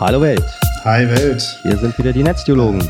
[0.00, 0.42] Hallo Welt.
[0.84, 1.60] Hi Welt.
[1.62, 2.82] Hier sind wieder die Netztheologen.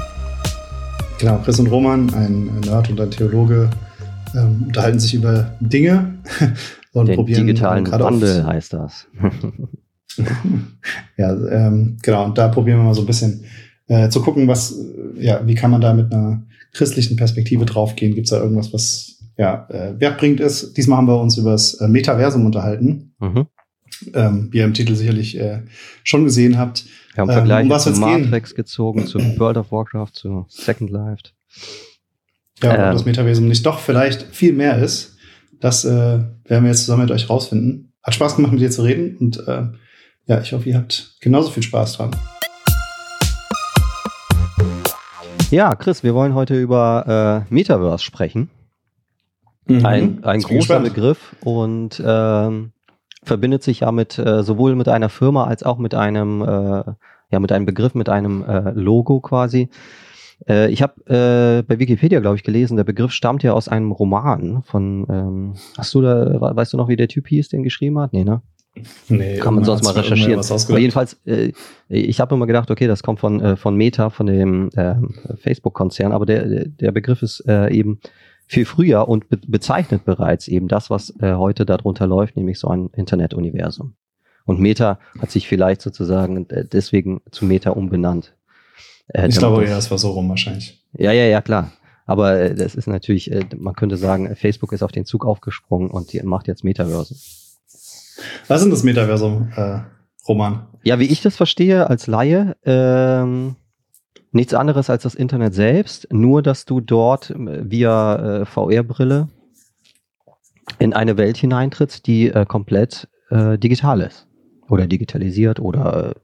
[1.19, 3.69] Genau, Chris und Roman, ein Nerd und ein Theologe,
[4.33, 6.21] ähm, unterhalten sich über Dinge
[6.93, 9.09] und Den probieren digitalen Wandel heißt das.
[11.17, 12.27] ja, ähm, genau.
[12.27, 13.45] Und da probieren wir mal so ein bisschen
[13.89, 14.77] äh, zu gucken, was,
[15.17, 18.15] ja, wie kann man da mit einer christlichen Perspektive draufgehen?
[18.15, 20.77] Gibt es da irgendwas, was ja, äh, wertbringend ist?
[20.77, 23.15] Diesmal haben wir uns über das äh, Metaversum unterhalten.
[23.19, 23.49] Mhm.
[24.15, 25.63] Ähm, wie ihr im Titel sicherlich äh,
[26.05, 26.85] schon gesehen habt.
[27.15, 28.57] Wir haben Vergleiche ähm, um zu Matrix gehen?
[28.57, 31.23] gezogen, zu World of Warcraft, zu Second Life.
[32.63, 35.17] Ja, ähm, ob das Metaversum nicht doch vielleicht viel mehr ist,
[35.61, 37.93] das äh, werden wir jetzt zusammen mit euch rausfinden.
[38.03, 39.63] Hat Spaß gemacht, mit dir zu reden und äh,
[40.27, 42.11] ja, ich hoffe, ihr habt genauso viel Spaß dran.
[45.51, 48.51] Ja, Chris, wir wollen heute über äh, Metaverse sprechen.
[49.67, 49.85] Mhm.
[49.85, 50.85] Ein, ein großer gespannt.
[50.85, 52.73] Begriff und ähm,
[53.23, 56.85] verbindet sich ja mit äh, sowohl mit einer Firma als auch mit einem äh,
[57.31, 59.69] ja mit einem Begriff, mit einem äh, Logo quasi.
[60.49, 63.93] Äh, ich habe äh, bei Wikipedia, glaube ich, gelesen, der Begriff stammt ja aus einem
[63.93, 65.07] Roman von.
[65.09, 68.13] Ähm, hast du da, weißt du noch, wie der Typ hieß, den geschrieben hat?
[68.13, 68.43] Nee, ne?
[69.09, 70.41] Nee, Kann man sonst mal recherchieren.
[70.41, 71.53] Aber jedenfalls, äh,
[71.89, 74.95] ich habe immer gedacht, okay, das kommt von, äh, von Meta, von dem äh,
[75.37, 78.01] Facebook-Konzern, aber der, der Begriff ist äh, eben
[78.51, 82.67] viel früher und be bezeichnet bereits eben das, was äh, heute darunter läuft, nämlich so
[82.67, 83.95] ein Internetuniversum.
[84.45, 88.35] Und Meta hat sich vielleicht sozusagen äh, deswegen zu Meta umbenannt.
[89.07, 90.85] Äh, ich glaube, ja, es war so rum wahrscheinlich.
[90.95, 91.71] Ja, ja, ja, klar.
[92.07, 95.89] Aber äh, das ist natürlich, äh, man könnte sagen, Facebook ist auf den Zug aufgesprungen
[95.89, 97.15] und die macht jetzt Metaverse.
[98.49, 99.79] Was ist das Metaversum, äh,
[100.27, 100.67] Roman?
[100.83, 103.55] Ja, wie ich das verstehe als Laie, ähm,
[104.33, 109.29] nichts anderes als das Internet selbst, nur dass du dort äh, via äh, VR-Brille
[110.79, 114.27] in eine Welt hineintrittst, die äh, komplett äh, digital ist
[114.69, 116.15] oder digitalisiert oder äh,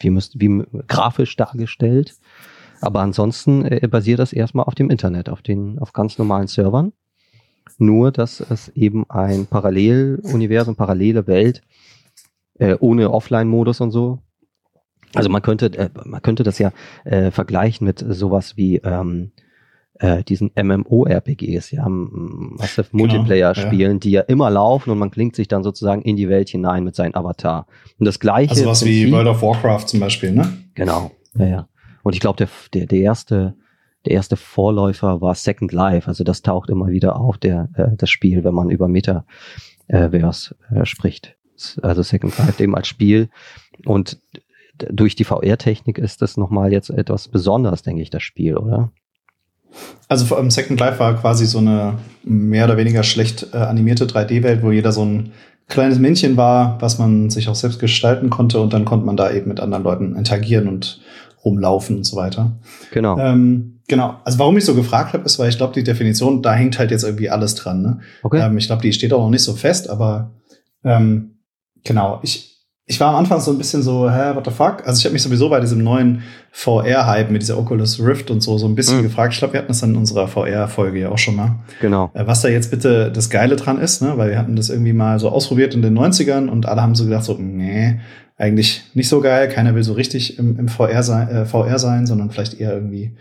[0.00, 2.14] wie, müsst, wie grafisch dargestellt.
[2.80, 6.92] Aber ansonsten äh, basiert das erstmal auf dem Internet, auf den auf ganz normalen Servern.
[7.78, 11.62] Nur, dass es eben ein Paralleluniversum, parallele Welt
[12.80, 14.18] ohne Offline-Modus und so
[15.14, 16.72] also man könnte, äh, man könnte das ja
[17.04, 19.32] äh, vergleichen mit sowas wie ähm,
[20.00, 23.98] äh, diesen MMO-RPGs, ja, Massive genau, Multiplayer-Spielen, ja.
[23.98, 26.94] die ja immer laufen und man klingt sich dann sozusagen in die Welt hinein mit
[26.94, 27.66] seinem Avatar.
[27.98, 28.52] Und das gleiche.
[28.52, 30.52] Also was wie World of Warcraft zum Beispiel, ne?
[30.74, 31.68] Genau, ja, ja.
[32.02, 33.54] Und ich glaube, der, der, der erste,
[34.06, 36.08] der erste Vorläufer war Second Life.
[36.08, 40.84] Also das taucht immer wieder auf, der, äh, das Spiel, wenn man über Metaverse äh,
[40.86, 41.36] spricht.
[41.82, 43.28] Also Second Life eben als Spiel.
[43.84, 44.18] Und
[44.90, 48.92] durch die VR-Technik ist das nochmal jetzt etwas Besonderes, denke ich, das Spiel, oder?
[50.08, 54.06] Also vor allem Second Life war quasi so eine mehr oder weniger schlecht äh, animierte
[54.06, 55.32] 3D-Welt, wo jeder so ein
[55.68, 59.30] kleines Männchen war, was man sich auch selbst gestalten konnte und dann konnte man da
[59.30, 61.00] eben mit anderen Leuten interagieren und
[61.44, 62.52] rumlaufen und so weiter.
[62.90, 63.18] Genau.
[63.18, 64.16] Ähm, genau.
[64.24, 66.90] Also warum ich so gefragt habe, ist, weil ich glaube, die Definition, da hängt halt
[66.90, 67.82] jetzt irgendwie alles dran.
[67.82, 68.00] Ne?
[68.22, 68.40] Okay.
[68.40, 70.32] Ähm, ich glaube, die steht auch noch nicht so fest, aber
[70.84, 71.38] ähm,
[71.84, 72.18] genau.
[72.22, 72.49] Ich,
[72.90, 74.84] ich war am Anfang so ein bisschen so, hä, what the fuck?
[74.84, 78.58] Also ich habe mich sowieso bei diesem neuen VR-Hype mit dieser Oculus Rift und so
[78.58, 79.02] so ein bisschen mhm.
[79.04, 79.32] gefragt.
[79.32, 81.60] Ich glaube, wir hatten das in unserer VR-Folge ja auch schon mal.
[81.80, 82.10] Genau.
[82.14, 84.14] Äh, was da jetzt bitte das Geile dran ist, ne?
[84.16, 87.04] Weil wir hatten das irgendwie mal so ausprobiert in den 90ern und alle haben so
[87.04, 88.00] gedacht, so, nee,
[88.36, 89.48] eigentlich nicht so geil.
[89.48, 93.12] Keiner will so richtig im, im VR, sein, äh, VR sein, sondern vielleicht eher irgendwie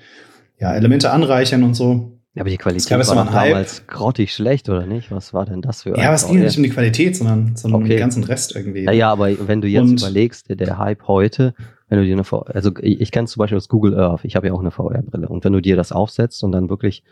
[0.59, 2.18] ja, Elemente anreichern und so.
[2.39, 5.11] Ja, aber die Qualität glaub, war doch damals grottig schlecht, oder nicht?
[5.11, 7.81] Was war denn das für Ja, aber es ging nicht um die Qualität, sondern, sondern
[7.81, 7.83] okay.
[7.83, 8.85] um den ganzen Rest irgendwie.
[8.85, 11.53] Ja, ja, aber wenn du jetzt und überlegst, der, der Hype heute,
[11.89, 14.37] wenn du dir eine VR, also ich, ich kenne zum Beispiel das Google Earth, ich
[14.37, 17.03] habe ja auch eine VR-Brille und wenn du dir das aufsetzt und dann wirklich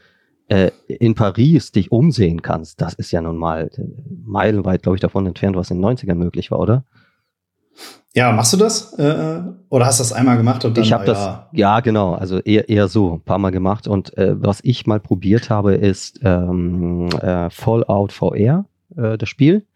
[0.47, 3.69] äh, in Paris dich umsehen kannst, das ist ja nun mal
[4.23, 6.85] meilenweit, glaube ich, davon entfernt, was in den 90ern möglich war, oder?
[8.13, 8.93] Ja, machst du das?
[8.93, 10.83] Äh, oder hast du das einmal gemacht und dann?
[10.83, 11.49] Ich habe das, ja.
[11.51, 13.88] ja, genau, also eher, eher so, ein paar Mal gemacht.
[13.88, 18.65] Und äh, was ich mal probiert habe, ist ähm, äh, Fallout VR,
[18.95, 19.68] äh, das Spiel.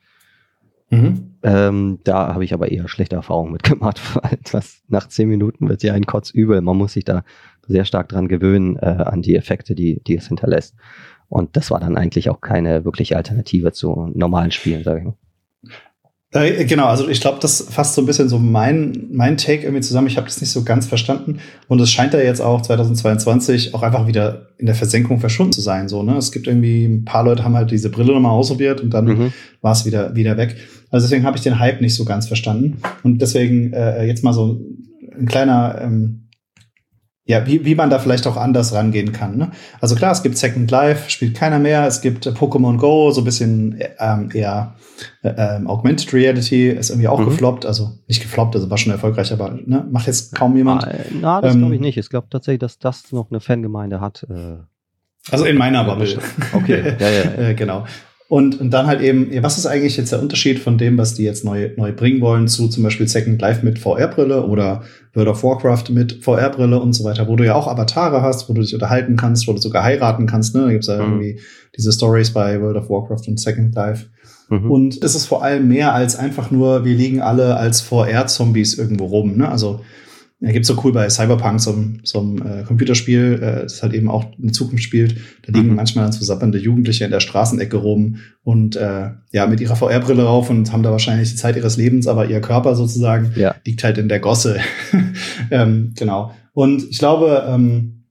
[0.89, 1.35] Mhm.
[1.43, 5.83] Ähm, da habe ich aber eher schlechte Erfahrungen mitgemacht, weil das nach zehn Minuten wird
[5.83, 6.61] ja ein Kotz übel.
[6.61, 7.23] Man muss sich da
[7.67, 10.75] sehr stark dran gewöhnen, äh, an die Effekte, die, die es hinterlässt.
[11.29, 15.15] Und das war dann eigentlich auch keine wirkliche Alternative zu normalen Spielen, sage ich mal.
[16.33, 19.81] Äh, genau, also ich glaube, das fasst so ein bisschen so mein, mein Take irgendwie
[19.81, 20.07] zusammen.
[20.07, 21.39] Ich habe das nicht so ganz verstanden.
[21.67, 25.59] Und es scheint ja jetzt auch 2022 auch einfach wieder in der Versenkung verschwunden zu
[25.59, 25.89] sein.
[25.89, 26.15] So, ne?
[26.15, 29.33] Es gibt irgendwie ein paar Leute haben halt diese Brille nochmal ausprobiert und dann mhm.
[29.61, 30.55] war es wieder, wieder weg.
[30.89, 32.81] Also deswegen habe ich den Hype nicht so ganz verstanden.
[33.03, 34.61] Und deswegen äh, jetzt mal so
[35.19, 36.29] ein kleiner ähm,
[37.31, 39.37] ja, wie, wie man da vielleicht auch anders rangehen kann.
[39.37, 39.51] Ne?
[39.79, 41.87] Also klar, es gibt Second Life, spielt keiner mehr.
[41.87, 44.75] Es gibt äh, Pokémon Go, so ein bisschen ähm, eher
[45.23, 47.25] äh, ähm, Augmented Reality, ist irgendwie auch mhm.
[47.25, 47.65] gefloppt.
[47.65, 50.85] Also nicht gefloppt, also war schon erfolgreich, aber ne, macht jetzt kaum jemand.
[50.85, 50.91] Na,
[51.21, 51.97] na das ähm, glaube ich nicht.
[51.97, 54.27] Ich glaube tatsächlich, dass das noch eine Fangemeinde hat.
[54.29, 54.57] Äh,
[55.31, 56.19] also in meiner Bubble.
[56.51, 57.31] Okay, ja, ja.
[57.49, 57.85] äh, genau.
[58.31, 61.23] Und, und dann halt eben, was ist eigentlich jetzt der Unterschied von dem, was die
[61.23, 64.83] jetzt neu, neu bringen wollen, zu zum Beispiel Second Life mit VR-Brille oder
[65.13, 68.53] World of Warcraft mit VR-Brille und so weiter, wo du ja auch Avatare hast, wo
[68.53, 70.55] du dich unterhalten kannst, wo du sogar heiraten kannst.
[70.55, 70.61] Ne?
[70.61, 71.01] Da gibt's ja mhm.
[71.01, 71.39] irgendwie
[71.75, 74.05] diese Stories bei World of Warcraft und Second Life.
[74.47, 74.71] Mhm.
[74.71, 79.07] Und es ist vor allem mehr als einfach nur, wir liegen alle als VR-Zombies irgendwo
[79.07, 79.35] rum.
[79.35, 79.49] Ne?
[79.49, 79.81] Also
[80.43, 84.09] ja, gibt's so cool bei Cyberpunk, so, so ein äh, Computerspiel, äh, das halt eben
[84.09, 85.15] auch in Zukunft spielt.
[85.45, 85.75] Da liegen mhm.
[85.75, 90.23] manchmal dann so sappernde Jugendliche in der Straßenecke rum und äh, ja, mit ihrer VR-Brille
[90.23, 93.53] rauf und haben da wahrscheinlich die Zeit ihres Lebens, aber ihr Körper sozusagen ja.
[93.65, 94.59] liegt halt in der Gosse.
[95.51, 96.33] ähm, genau.
[96.53, 98.05] Und ich glaube, ähm,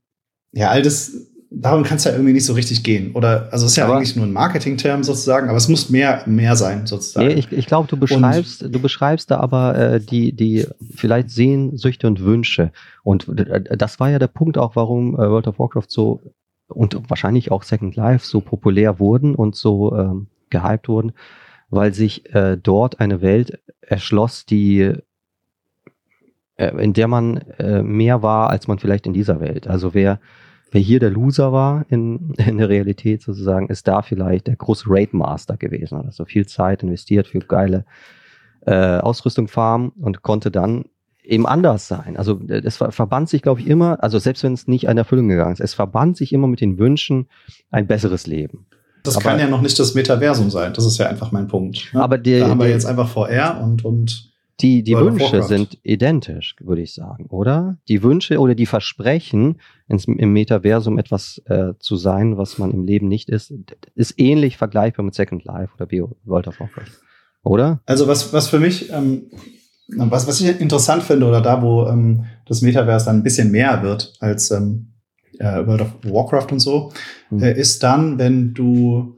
[0.52, 1.12] ja, all das
[1.50, 3.12] darum kann es ja irgendwie nicht so richtig gehen.
[3.12, 6.22] Oder, also es ist ja aber eigentlich nur ein Marketing-Term sozusagen, aber es muss mehr,
[6.26, 7.26] mehr sein sozusagen.
[7.26, 11.30] Nee, ich, ich glaube, du beschreibst, und, du beschreibst da aber äh, die, die vielleicht
[11.30, 12.70] Sehnsüchte und Wünsche.
[13.02, 16.20] Und äh, das war ja der Punkt auch, warum äh, World of Warcraft so
[16.68, 21.12] und wahrscheinlich auch Second Life so populär wurden und so ähm, gehypt wurden,
[21.68, 24.92] weil sich äh, dort eine Welt erschloss, die
[26.56, 29.66] äh, in der man äh, mehr war, als man vielleicht in dieser Welt.
[29.66, 30.20] Also wer
[30.70, 34.84] wer hier der Loser war in, in der Realität sozusagen, ist da vielleicht der große
[34.88, 37.84] Raid Master gewesen oder so viel Zeit investiert für geile
[38.66, 40.84] äh, Ausrüstung farmen und konnte dann
[41.22, 42.16] eben anders sein.
[42.16, 45.52] Also es verband sich, glaube ich, immer, also selbst wenn es nicht an Erfüllung gegangen
[45.52, 47.28] ist, es verband sich immer mit den Wünschen
[47.70, 48.66] ein besseres Leben.
[49.02, 50.72] Das aber, kann ja noch nicht das Metaversum sein.
[50.74, 51.90] Das ist ja einfach mein Punkt.
[51.94, 52.02] Ne?
[52.02, 54.29] Aber die, da haben wir jetzt einfach VR und und
[54.62, 57.78] die, die Wünsche sind identisch, würde ich sagen, oder?
[57.88, 62.84] Die Wünsche oder die Versprechen, ins, im Metaversum etwas äh, zu sein, was man im
[62.84, 63.52] Leben nicht ist,
[63.94, 66.90] ist ähnlich vergleichbar mit Second Life oder Bio World of Warcraft.
[67.42, 67.80] Oder?
[67.86, 69.30] Also was, was für mich, ähm,
[69.88, 73.82] was, was ich interessant finde, oder da, wo ähm, das Metaverse dann ein bisschen mehr
[73.82, 74.92] wird als ähm,
[75.38, 76.92] äh, World of Warcraft und so,
[77.30, 77.42] mhm.
[77.42, 79.16] äh, ist dann, wenn du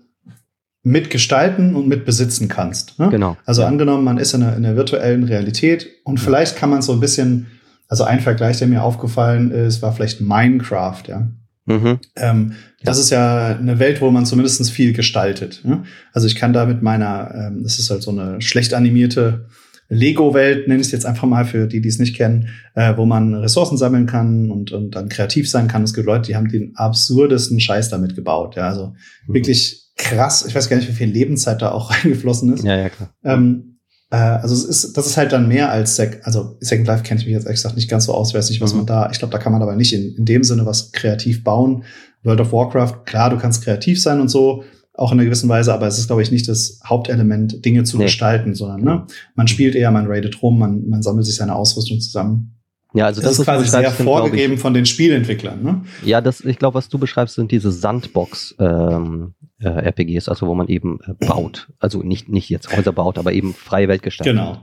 [0.83, 2.99] mitgestalten und mitbesitzen kannst.
[2.99, 3.09] Ne?
[3.11, 3.37] Genau.
[3.45, 3.69] Also ja.
[3.69, 6.25] angenommen, man ist in einer, in einer virtuellen Realität und ja.
[6.25, 7.47] vielleicht kann man so ein bisschen,
[7.89, 11.29] also ein Vergleich, der mir aufgefallen ist, war vielleicht Minecraft, ja.
[11.67, 12.01] Mhm.
[12.17, 12.53] Ähm,
[12.83, 15.61] das ist ja eine Welt, wo man zumindest viel gestaltet.
[15.65, 15.85] Ne?
[16.13, 19.47] Also ich kann da mit meiner, ähm, das ist halt so eine schlecht animierte
[19.89, 23.05] Lego-Welt, nenne ich es jetzt einfach mal für die, die es nicht kennen, äh, wo
[23.05, 25.83] man Ressourcen sammeln kann und, und dann kreativ sein kann.
[25.83, 28.57] Es gibt Leute, die haben den absurdesten Scheiß damit gebaut.
[28.57, 28.95] Ja, also
[29.27, 29.35] mhm.
[29.35, 30.45] wirklich krass.
[30.47, 32.65] Ich weiß gar nicht, wie viel Lebenszeit da auch reingeflossen ist.
[32.65, 33.11] Ja, ja, klar.
[33.25, 33.79] Ähm,
[34.11, 37.21] äh, also es ist, das ist halt dann mehr als Sec also Second Life kenne
[37.21, 38.79] ich mich jetzt ehrlich gesagt nicht ganz so aus, weiß nicht, was mhm.
[38.79, 41.43] man da, ich glaube, da kann man aber nicht in, in dem Sinne was kreativ
[41.43, 41.85] bauen.
[42.23, 44.63] World of Warcraft, klar, du kannst kreativ sein und so,
[44.95, 47.97] auch in einer gewissen Weise, aber es ist, glaube ich, nicht das Hauptelement, Dinge zu
[47.97, 48.05] nee.
[48.05, 51.99] gestalten, sondern ne, man spielt eher, man raidet rum, man, man sammelt sich seine Ausrüstung
[51.99, 52.62] zusammen.
[52.95, 55.63] Ja, also das, das ist quasi sehr vorgegeben ich, von den Spielentwicklern.
[55.63, 55.85] Ne?
[56.05, 60.55] Ja, das, ich glaube, was du beschreibst, sind diese Sandbox ähm, äh, RPGs, also wo
[60.55, 64.35] man eben äh, baut, also nicht nicht jetzt Häuser baut, aber eben freie Welt gestaltet.
[64.35, 64.63] Genau.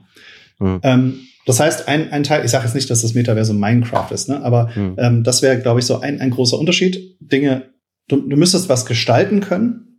[0.60, 0.80] Mhm.
[0.84, 4.30] Ähm, das heißt, ein, ein Teil, ich sage jetzt nicht, dass das Metaversum Minecraft ist,
[4.30, 4.44] ne?
[4.44, 4.96] aber mhm.
[4.98, 7.18] ähm, das wäre, glaube ich, so ein, ein großer Unterschied.
[7.20, 7.70] Dinge,
[8.08, 9.90] du, du müsstest was gestalten können,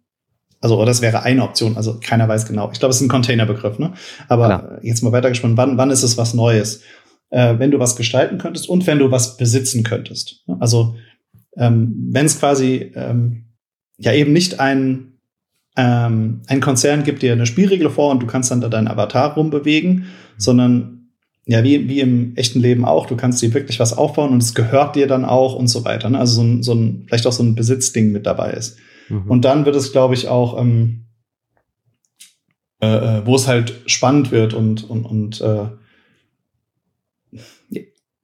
[0.60, 1.76] also, oder das wäre eine Option.
[1.76, 2.70] Also, keiner weiß genau.
[2.70, 3.94] Ich glaube, es ist ein Containerbegriff, ne?
[4.28, 4.78] Aber Klar.
[4.82, 5.56] jetzt mal weitergesponnen.
[5.56, 6.82] Wann, wann ist es was Neues?
[7.30, 10.44] Äh, wenn du was gestalten könntest und wenn du was besitzen könntest.
[10.58, 10.96] Also
[11.56, 13.46] ähm, wenn es quasi ähm,
[13.98, 15.18] ja eben nicht ein,
[15.76, 19.34] ähm, ein Konzern gibt dir eine Spielregel vor und du kannst dann da deinen Avatar
[19.34, 20.06] rumbewegen,
[20.36, 21.00] sondern
[21.46, 24.54] ja, wie, wie im echten Leben auch, du kannst dir wirklich was aufbauen und es
[24.54, 26.08] gehört dir dann auch und so weiter.
[26.08, 26.18] Ne?
[26.18, 28.78] Also so ein, so ein, vielleicht auch so ein Besitzding mit dabei ist.
[29.08, 29.28] Mhm.
[29.28, 31.06] Und dann wird es, glaube ich, auch, ähm,
[32.80, 35.66] äh, äh wo es halt spannend wird und, und, und äh,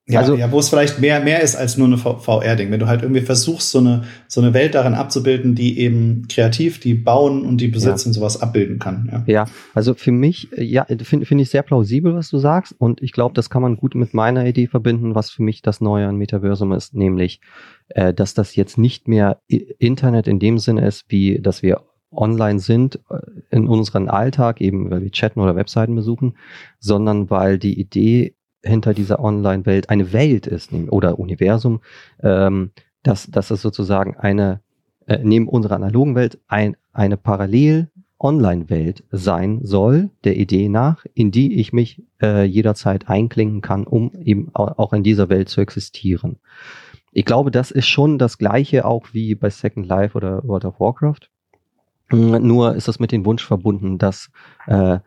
[0.09, 2.71] ja, also, ja, wo es vielleicht mehr, mehr ist als nur eine VR-Ding.
[2.71, 6.79] Wenn du halt irgendwie versuchst, so eine, so eine Welt darin abzubilden, die eben kreativ,
[6.79, 8.13] die bauen und die besitzen, ja.
[8.13, 9.09] sowas abbilden kann.
[9.11, 9.45] Ja, ja
[9.75, 12.73] also für mich, ja, finde find ich sehr plausibel, was du sagst.
[12.79, 15.81] Und ich glaube, das kann man gut mit meiner Idee verbinden, was für mich das
[15.81, 17.41] Neue an Metaversum ist, nämlich,
[17.89, 21.83] äh, dass das jetzt nicht mehr Internet in dem Sinne ist, wie, dass wir
[22.13, 23.19] online sind äh,
[23.51, 26.37] in unseren Alltag, eben weil wir chatten oder Webseiten besuchen,
[26.79, 28.36] sondern weil die Idee
[28.67, 31.81] hinter dieser Online-Welt eine Welt ist oder Universum,
[32.23, 32.71] ähm,
[33.03, 34.61] dass, dass es sozusagen eine,
[35.07, 41.31] äh, neben unserer analogen Welt ein, eine parallel Online-Welt sein soll, der Idee nach, in
[41.31, 46.39] die ich mich äh, jederzeit einklinken kann, um eben auch in dieser Welt zu existieren.
[47.13, 50.81] ich glaube, das ist schon das gleiche auch wie bei Second Life oder World of
[50.81, 51.31] Warcraft.
[52.09, 54.31] Hm, nur ist das mit dem Wunsch verbunden, dass
[54.67, 54.99] äh,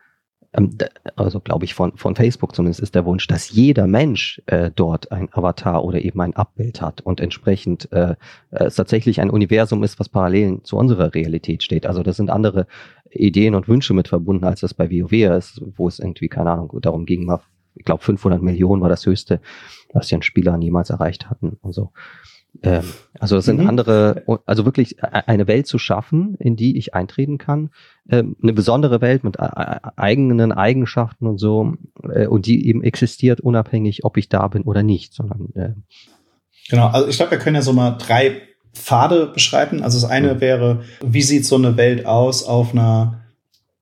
[1.16, 5.12] also glaube ich von, von Facebook zumindest ist der Wunsch, dass jeder Mensch äh, dort
[5.12, 8.16] ein Avatar oder eben ein Abbild hat und entsprechend äh,
[8.50, 11.86] es tatsächlich ein Universum ist, was parallel zu unserer Realität steht.
[11.86, 12.66] Also das sind andere
[13.10, 16.76] Ideen und Wünsche mit verbunden, als das bei WoW ist, wo es irgendwie, keine Ahnung,
[16.82, 17.40] darum ging, mal,
[17.76, 19.40] ich glaube 500 Millionen war das höchste,
[19.92, 21.92] was die an Spielern jemals erreicht hatten und so.
[22.62, 22.84] Ähm,
[23.18, 23.68] also es sind mhm.
[23.68, 27.70] andere, also wirklich eine Welt zu schaffen, in die ich eintreten kann,
[28.08, 31.74] ähm, eine besondere Welt mit eigenen Eigenschaften und so,
[32.12, 35.70] äh, und die eben existiert unabhängig, ob ich da bin oder nicht, sondern äh,
[36.70, 38.42] Genau, also ich glaube, wir können ja so mal drei
[38.72, 39.82] Pfade beschreiben.
[39.82, 40.40] Also das eine mhm.
[40.40, 43.19] wäre, wie sieht so eine Welt aus auf einer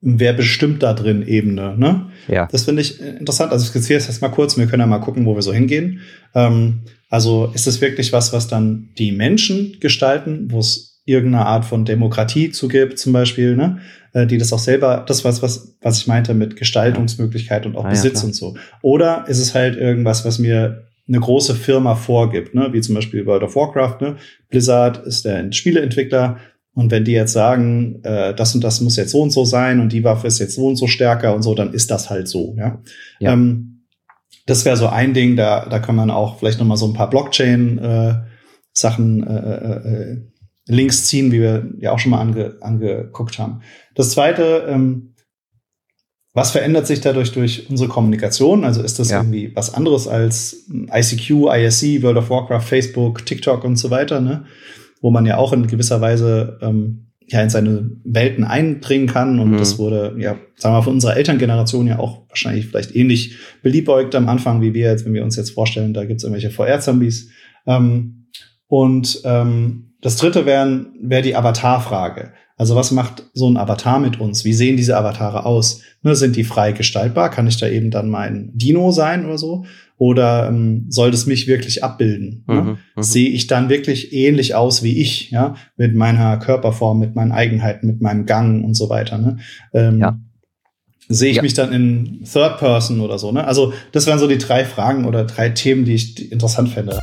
[0.00, 1.76] wer bestimmt da drin Ebene.
[1.76, 2.06] Ne?
[2.28, 2.48] Ja.
[2.50, 3.52] Das finde ich interessant.
[3.52, 5.52] Also ich skizziere es jetzt mal kurz, wir können ja mal gucken, wo wir so
[5.52, 6.00] hingehen.
[6.34, 11.64] Ähm, also ist es wirklich was, was dann die Menschen gestalten, wo es irgendeine Art
[11.64, 13.78] von Demokratie zugibt, zum Beispiel, ne?
[14.12, 17.86] Äh, die das auch selber, das was, was, was ich meinte mit Gestaltungsmöglichkeit und auch
[17.86, 18.56] ah, Besitz ja, und so.
[18.82, 22.68] Oder ist es halt irgendwas, was mir eine große Firma vorgibt, ne?
[22.72, 24.00] wie zum Beispiel World of Warcraft.
[24.00, 24.16] Ne?
[24.50, 26.38] Blizzard ist der Spieleentwickler
[26.78, 29.80] und wenn die jetzt sagen, äh, das und das muss jetzt so und so sein
[29.80, 32.28] und die Waffe ist jetzt so und so stärker und so, dann ist das halt
[32.28, 32.54] so.
[32.56, 32.80] Ja.
[33.18, 33.32] ja.
[33.32, 33.82] Ähm,
[34.46, 36.92] das wäre so ein Ding, da, da kann man auch vielleicht noch mal so ein
[36.92, 40.18] paar Blockchain-Sachen, äh, äh, äh,
[40.68, 43.62] Links ziehen, wie wir ja auch schon mal ange, angeguckt haben.
[43.96, 45.16] Das zweite, ähm,
[46.32, 48.64] was verändert sich dadurch durch unsere Kommunikation?
[48.64, 49.18] Also ist das ja.
[49.18, 54.44] irgendwie was anderes als ICQ, ISC, World of Warcraft, Facebook, TikTok und so weiter, ne?
[55.00, 59.38] Wo man ja auch in gewisser Weise ähm, ja in seine Welten eindringen kann.
[59.38, 59.58] Und mhm.
[59.58, 64.14] das wurde, ja, sagen wir mal, von unserer Elterngeneration ja auch wahrscheinlich vielleicht ähnlich beliebäugt
[64.14, 67.30] am Anfang, wie wir jetzt, wenn wir uns jetzt vorstellen, da gibt's irgendwelche VR-Zombies.
[67.66, 68.26] Ähm,
[68.66, 72.32] und ähm, das dritte wäre wär die Avatar-Frage.
[72.56, 74.44] Also was macht so ein Avatar mit uns?
[74.44, 75.82] Wie sehen diese Avatare aus?
[76.02, 77.30] Ne, sind die frei gestaltbar?
[77.30, 79.64] Kann ich da eben dann mein Dino sein oder so?
[79.98, 82.44] Oder ähm, soll das mich wirklich abbilden?
[82.46, 82.54] Ne?
[82.54, 87.16] Mhm, mhm, Sehe ich dann wirklich ähnlich aus wie ich, ja, mit meiner Körperform, mit
[87.16, 89.18] meinen Eigenheiten, mit meinem Gang und so weiter.
[89.18, 89.38] Ne?
[89.74, 90.18] Ähm, ja.
[91.08, 91.42] Sehe ich ja.
[91.42, 93.32] mich dann in Third Person oder so?
[93.32, 93.44] Ne?
[93.44, 96.98] Also das wären so die drei Fragen oder drei Themen, die ich interessant fände.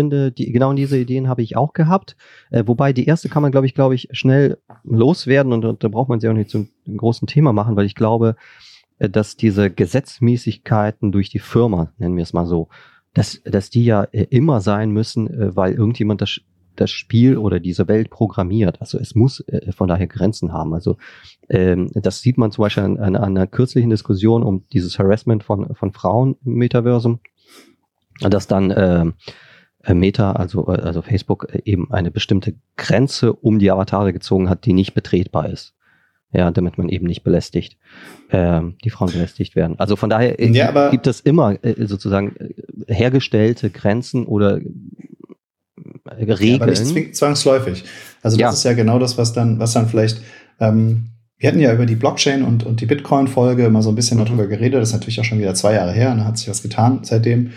[0.00, 2.16] finde, die, genau diese Ideen habe ich auch gehabt.
[2.50, 5.88] Äh, wobei die erste kann man, glaube ich, glaube ich, schnell loswerden und, und da
[5.88, 8.36] braucht man sie auch nicht zu einem großen Thema machen, weil ich glaube,
[8.98, 12.68] äh, dass diese Gesetzmäßigkeiten durch die Firma, nennen wir es mal so,
[13.14, 16.40] dass, dass die ja äh, immer sein müssen, äh, weil irgendjemand das,
[16.76, 18.80] das Spiel oder diese Welt programmiert.
[18.80, 19.44] Also es muss
[19.76, 20.72] von daher Grenzen haben.
[20.72, 20.96] Also
[21.48, 25.74] ähm, das sieht man zum Beispiel an, an, einer kürzlichen Diskussion um dieses Harassment von,
[25.74, 27.20] von Frauen im Metaversum,
[28.20, 29.12] dass dann äh,
[29.82, 34.72] äh, Meta, also, also Facebook, eben eine bestimmte Grenze um die Avatare gezogen hat, die
[34.72, 35.74] nicht betretbar ist.
[36.32, 37.76] Ja, damit man eben nicht belästigt,
[38.28, 39.78] äh, die Frauen belästigt werden.
[39.80, 42.36] Also von daher ja, gibt es immer äh, sozusagen
[42.86, 44.60] hergestellte Grenzen oder
[46.06, 46.38] Regeln.
[46.40, 47.84] Ja, aber nicht zwangsläufig.
[48.22, 48.50] Also das ja.
[48.50, 50.20] ist ja genau das, was dann, was dann vielleicht
[50.60, 51.10] ähm,
[51.40, 54.26] wir hatten ja über die Blockchain und, und die Bitcoin-Folge mal so ein bisschen mhm.
[54.26, 54.80] darüber geredet.
[54.80, 56.14] Das ist natürlich auch schon wieder zwei Jahre her.
[56.14, 57.52] Da hat sich was getan seitdem.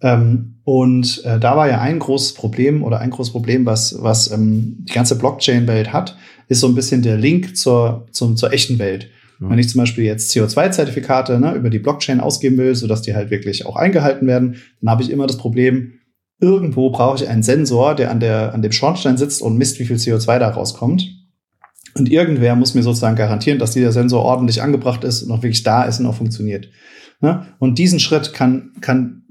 [0.00, 4.32] Ähm, und äh, da war ja ein großes Problem oder ein großes Problem, was, was
[4.32, 6.16] ähm, die ganze Blockchain-Welt hat,
[6.52, 9.08] ist so ein bisschen der Link zur, zum, zur echten Welt.
[9.38, 9.50] Mhm.
[9.50, 13.30] Wenn ich zum Beispiel jetzt CO2-Zertifikate ne, über die Blockchain ausgeben will, sodass die halt
[13.30, 15.94] wirklich auch eingehalten werden, dann habe ich immer das Problem,
[16.40, 19.84] irgendwo brauche ich einen Sensor, der an, der an dem Schornstein sitzt und misst, wie
[19.84, 21.08] viel CO2 da rauskommt.
[21.94, 25.62] Und irgendwer muss mir sozusagen garantieren, dass dieser Sensor ordentlich angebracht ist und auch wirklich
[25.62, 26.68] da ist und auch funktioniert.
[27.20, 27.46] Ne?
[27.58, 29.21] Und diesen Schritt kann, kann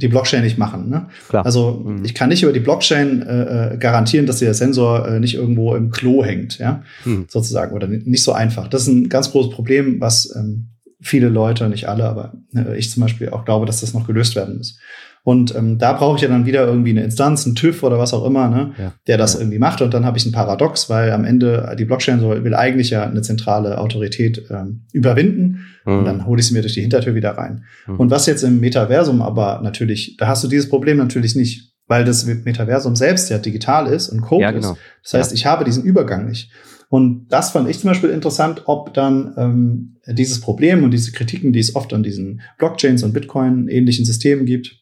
[0.00, 0.88] die Blockchain nicht machen.
[0.88, 1.06] Ne?
[1.28, 1.44] Klar.
[1.44, 2.04] Also mhm.
[2.04, 5.74] ich kann nicht über die Blockchain äh, äh, garantieren, dass der Sensor äh, nicht irgendwo
[5.74, 7.26] im Klo hängt, ja, mhm.
[7.28, 8.68] sozusagen, oder nicht so einfach.
[8.68, 12.90] Das ist ein ganz großes Problem, was ähm, viele Leute, nicht alle, aber äh, ich
[12.90, 14.78] zum Beispiel auch glaube, dass das noch gelöst werden muss.
[15.22, 18.14] Und ähm, da brauche ich ja dann wieder irgendwie eine Instanz, einen TÜV oder was
[18.14, 18.92] auch immer, ne, ja.
[19.06, 19.40] der das ja.
[19.40, 19.82] irgendwie macht.
[19.82, 23.04] Und dann habe ich ein Paradox, weil am Ende die Blockchain soll, will eigentlich ja
[23.04, 25.66] eine zentrale Autorität ähm, überwinden.
[25.84, 25.98] Mhm.
[25.98, 27.64] Und dann hole ich sie mir durch die Hintertür wieder rein.
[27.86, 28.00] Mhm.
[28.00, 32.04] Und was jetzt im Metaversum aber natürlich, da hast du dieses Problem natürlich nicht, weil
[32.04, 34.72] das Metaversum selbst ja digital ist und Code ja, genau.
[34.72, 34.80] ist.
[35.02, 36.50] Das heißt, ich habe diesen Übergang nicht.
[36.88, 41.52] Und das fand ich zum Beispiel interessant, ob dann ähm, dieses Problem und diese Kritiken,
[41.52, 44.79] die es oft an diesen Blockchains und Bitcoin-ähnlichen Systemen gibt,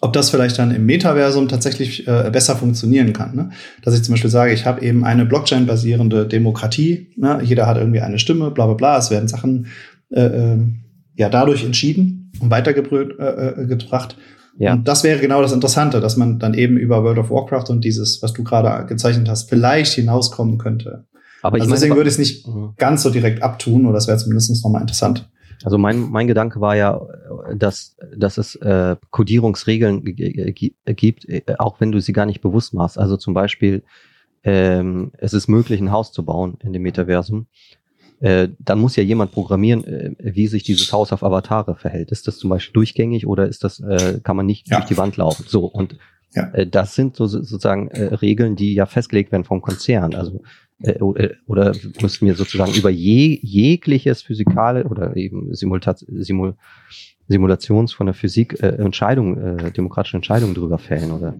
[0.00, 3.34] ob das vielleicht dann im Metaversum tatsächlich äh, besser funktionieren kann.
[3.34, 3.50] Ne?
[3.82, 7.40] Dass ich zum Beispiel sage, ich habe eben eine Blockchain-basierende Demokratie, ne?
[7.42, 9.66] jeder hat irgendwie eine Stimme, bla bla bla, es werden Sachen
[10.10, 10.58] äh, äh,
[11.16, 12.32] ja dadurch entschieden.
[12.40, 13.16] und weitergebracht.
[13.18, 14.16] Äh, äh
[14.58, 14.72] ja.
[14.72, 17.84] Und das wäre genau das Interessante, dass man dann eben über World of Warcraft und
[17.84, 21.06] dieses, was du gerade gezeichnet hast, vielleicht hinauskommen könnte.
[21.42, 22.74] Aber also ich deswegen meine, würde ich es nicht mhm.
[22.76, 25.28] ganz so direkt abtun, oder das wäre zumindest nochmal interessant.
[25.64, 27.00] Also mein, mein Gedanke war ja,
[27.54, 32.98] dass, dass es äh, Codierungsregeln gibt, äh, auch wenn du sie gar nicht bewusst machst.
[32.98, 33.82] Also zum Beispiel,
[34.44, 37.46] ähm, es ist möglich, ein Haus zu bauen in dem Metaversum.
[38.20, 42.10] Äh, dann muss ja jemand programmieren, äh, wie sich dieses Haus auf Avatare verhält.
[42.10, 44.78] Ist das zum Beispiel durchgängig oder ist das, äh, kann man nicht ja.
[44.78, 45.44] durch die Wand laufen?
[45.46, 45.96] So, und
[46.34, 46.50] ja.
[46.52, 50.14] äh, das sind so, sozusagen äh, Regeln, die ja festgelegt werden vom Konzern.
[50.14, 50.42] Also
[50.82, 50.98] äh,
[51.46, 56.54] oder müssten wir sozusagen über je, jegliches physikale oder eben Simultat, Simul,
[57.28, 61.34] Simulations von der Physik äh, Entscheidungen, äh, demokratische Entscheidungen drüber fällen oder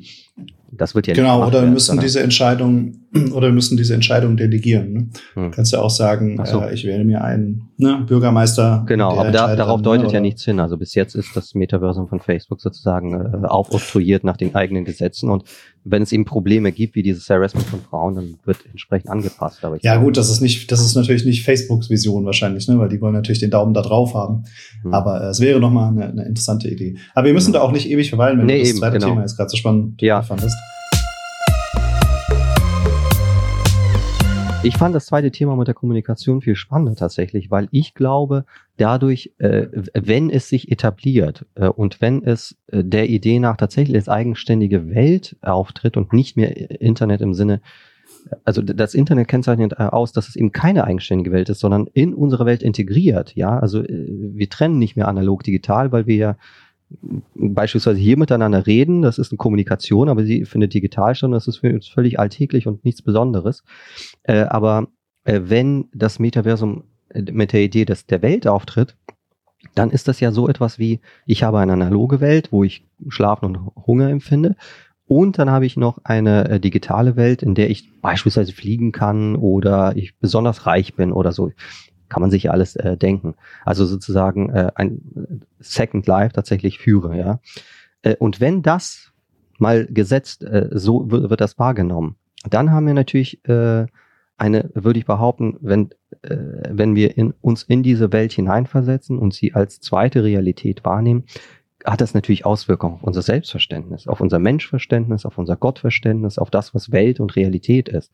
[0.70, 4.92] das wird ja genau oder werden, müssen diese Entscheidungen oder müssen diese Entscheidungen delegieren.
[4.92, 5.08] Ne?
[5.34, 5.50] Hm.
[5.50, 6.60] Kannst ja auch sagen, so.
[6.60, 8.84] äh, ich wähle mir einen ne, Bürgermeister.
[8.86, 10.60] Genau, aber da, darauf deutet ne, ja nichts hin.
[10.60, 15.30] Also bis jetzt ist das Metaversum von Facebook sozusagen äh, aufoktroyiert nach den eigenen Gesetzen
[15.30, 15.44] und
[15.90, 19.64] wenn es eben Probleme gibt, wie dieses Harassment von Frauen, dann wird entsprechend angepasst.
[19.64, 22.88] Aber ja, gut, das ist nicht, das ist natürlich nicht Facebooks Vision wahrscheinlich, ne, weil
[22.88, 24.44] die wollen natürlich den Daumen da drauf haben.
[24.82, 24.94] Hm.
[24.94, 26.96] Aber äh, es wäre nochmal eine, eine interessante Idee.
[27.14, 27.54] Aber wir müssen hm.
[27.54, 29.08] da auch nicht ewig verweilen, wenn nee, du das eben, zweite genau.
[29.08, 30.22] Thema jetzt gerade so spannend ja.
[30.22, 30.56] fandest.
[34.64, 38.44] Ich fand das zweite Thema mit der Kommunikation viel spannender tatsächlich, weil ich glaube,
[38.76, 43.96] dadurch, äh, wenn es sich etabliert äh, und wenn es äh, der Idee nach tatsächlich
[43.96, 47.60] als eigenständige Welt auftritt und nicht mehr Internet im Sinne,
[48.44, 52.12] also das Internet kennzeichnet äh, aus, dass es eben keine eigenständige Welt ist, sondern in
[52.12, 53.36] unsere Welt integriert.
[53.36, 56.36] Ja, also äh, wir trennen nicht mehr analog digital, weil wir ja
[57.34, 61.48] beispielsweise hier miteinander reden, das ist eine Kommunikation, aber sie findet digital statt und das
[61.48, 63.62] ist für uns völlig alltäglich und nichts Besonderes.
[64.22, 64.88] Äh, aber
[65.24, 68.96] äh, wenn das Metaversum äh, mit der Idee des, der Welt auftritt,
[69.74, 73.44] dann ist das ja so etwas wie, ich habe eine analoge Welt, wo ich Schlafen
[73.44, 74.56] und Hunger empfinde.
[75.06, 79.36] Und dann habe ich noch eine äh, digitale Welt, in der ich beispielsweise fliegen kann
[79.36, 81.50] oder ich besonders reich bin oder so
[82.08, 83.34] kann man sich alles äh, denken.
[83.64, 87.40] Also sozusagen äh, ein Second Life tatsächlich führe, ja.
[88.02, 89.12] Äh, und wenn das
[89.58, 92.16] mal gesetzt, äh, so wird, wird das wahrgenommen,
[92.48, 93.86] dann haben wir natürlich äh,
[94.36, 95.90] eine, würde ich behaupten, wenn,
[96.22, 96.36] äh,
[96.70, 101.24] wenn wir in, uns in diese Welt hineinversetzen und sie als zweite Realität wahrnehmen,
[101.84, 106.74] hat das natürlich Auswirkungen auf unser Selbstverständnis, auf unser Menschverständnis, auf unser Gottverständnis, auf das,
[106.74, 108.12] was Welt und Realität ist.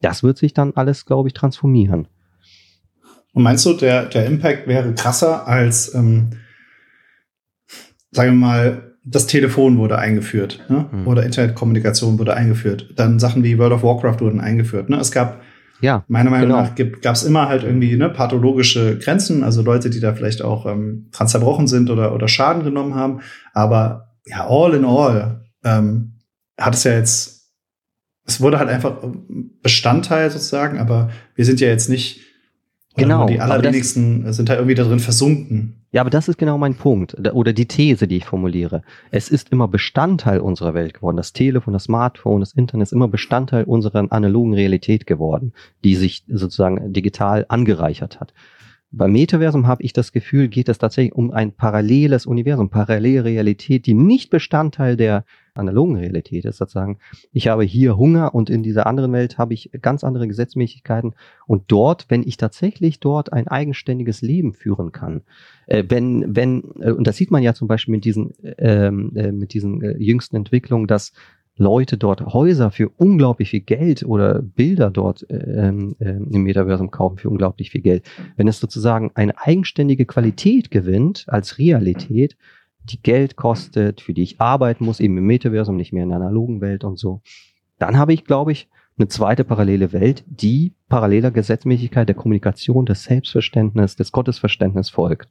[0.00, 2.08] Das wird sich dann alles, glaube ich, transformieren.
[3.34, 6.30] Und meinst du, der, der Impact wäre krasser als, ähm,
[8.12, 10.86] sagen wir mal, das Telefon wurde eingeführt ne?
[10.90, 11.06] Mhm.
[11.06, 12.94] oder Internetkommunikation wurde eingeführt.
[12.96, 14.88] Dann Sachen wie World of Warcraft wurden eingeführt.
[14.88, 14.96] Ne?
[14.96, 15.42] Es gab,
[15.80, 16.62] ja, meiner Meinung genau.
[16.62, 20.64] nach, gab es immer halt irgendwie ne, pathologische Grenzen, also Leute, die da vielleicht auch
[20.64, 23.20] ähm, dran zerbrochen sind oder, oder Schaden genommen haben.
[23.52, 26.20] Aber ja, all in all ähm,
[26.58, 27.50] hat es ja jetzt,
[28.26, 28.96] es wurde halt einfach
[29.60, 32.23] Bestandteil sozusagen, aber wir sind ja jetzt nicht
[32.96, 33.26] Genau.
[33.26, 35.74] Die allerwenigsten sind halt irgendwie da drin versunken.
[35.90, 38.82] Ja, aber das ist genau mein Punkt oder die These, die ich formuliere.
[39.10, 41.16] Es ist immer Bestandteil unserer Welt geworden.
[41.16, 45.52] Das Telefon, das Smartphone, das Internet ist immer Bestandteil unserer analogen Realität geworden,
[45.84, 48.32] die sich sozusagen digital angereichert hat.
[48.96, 53.86] Beim Metaversum habe ich das Gefühl, geht es tatsächlich um ein paralleles Universum, parallele Realität,
[53.86, 56.98] die nicht Bestandteil der analogen Realität ist, sozusagen.
[57.32, 61.14] Ich habe hier Hunger und in dieser anderen Welt habe ich ganz andere Gesetzmäßigkeiten.
[61.46, 65.22] Und dort, wenn ich tatsächlich dort ein eigenständiges Leben führen kann,
[65.66, 69.32] äh, wenn, wenn, äh, und das sieht man ja zum Beispiel mit diesen, ähm, äh,
[69.32, 71.12] mit diesen äh, jüngsten Entwicklungen, dass
[71.56, 77.18] Leute dort Häuser für unglaublich viel Geld oder Bilder dort ähm, äh, im Metaversum kaufen
[77.18, 78.04] für unglaublich viel Geld.
[78.36, 82.36] Wenn es sozusagen eine eigenständige Qualität gewinnt als Realität,
[82.82, 86.18] die Geld kostet, für die ich arbeiten muss, eben im Metaversum, nicht mehr in der
[86.18, 87.22] analogen Welt und so,
[87.78, 93.04] dann habe ich, glaube ich, eine zweite parallele Welt, die paralleler Gesetzmäßigkeit der Kommunikation, des
[93.04, 95.28] Selbstverständnisses, des Gottesverständnisses folgt.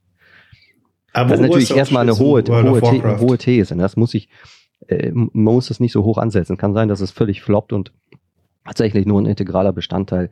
[1.14, 3.76] Aber das ist natürlich erstmal eine hohe, hohe, hohe These.
[3.76, 4.30] Das muss ich,
[4.88, 6.58] äh, man muss das nicht so hoch ansetzen.
[6.58, 7.92] Kann sein, dass es völlig floppt und
[8.66, 10.30] tatsächlich nur ein integraler Bestandteil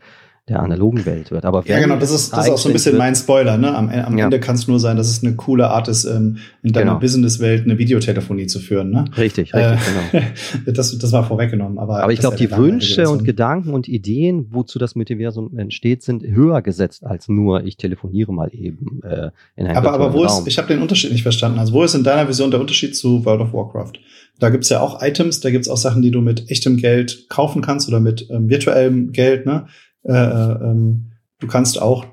[0.49, 1.45] der analogen Welt wird.
[1.45, 3.57] Aber ja, genau, das ist, das ist auch so ein bisschen mein Spoiler.
[3.57, 3.73] Ne?
[3.75, 4.25] Am, am ja.
[4.25, 6.99] Ende kann es nur sein, dass es eine coole Art ist, ähm, in deiner genau.
[6.99, 8.89] Businesswelt eine Videotelefonie zu führen.
[8.89, 9.05] Ne?
[9.17, 9.77] Richtig, richtig, äh,
[10.11, 10.25] genau.
[10.73, 11.77] das, das war vorweggenommen.
[11.77, 16.23] Aber, aber ich glaube, die Wünsche und Gedanken und Ideen, wozu das Multiversum entsteht, sind
[16.23, 20.41] höher gesetzt als nur, ich telefoniere mal eben äh, in einem Aber, aber wo Raum.
[20.41, 21.59] ist, ich habe den Unterschied nicht verstanden.
[21.59, 23.93] Also wo ist in deiner Vision der Unterschied zu World of Warcraft?
[24.39, 27.61] Da gibt's ja auch Items, da gibt's auch Sachen, die du mit echtem Geld kaufen
[27.61, 29.67] kannst oder mit ähm, virtuellem Geld, ne?
[30.03, 32.05] Äh, äh, ähm, du kannst auch,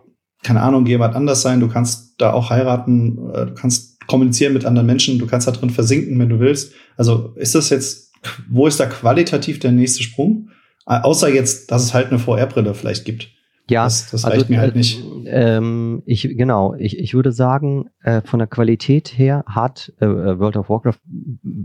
[0.42, 4.66] keine Ahnung, jemand anders sein, du kannst da auch heiraten, äh, du kannst kommunizieren mit
[4.66, 6.72] anderen Menschen, du kannst da drin versinken, wenn du willst.
[6.96, 8.12] Also ist das jetzt,
[8.48, 10.50] wo ist da qualitativ der nächste Sprung?
[10.86, 13.28] Außer jetzt, dass es halt eine VR-Brille vielleicht gibt.
[13.70, 15.04] Ja, das, das also, reicht mir halt äh, nicht.
[15.26, 20.56] Ähm, ich, genau, ich, ich würde sagen, äh, von der Qualität her hat äh, World
[20.56, 21.00] of Warcraft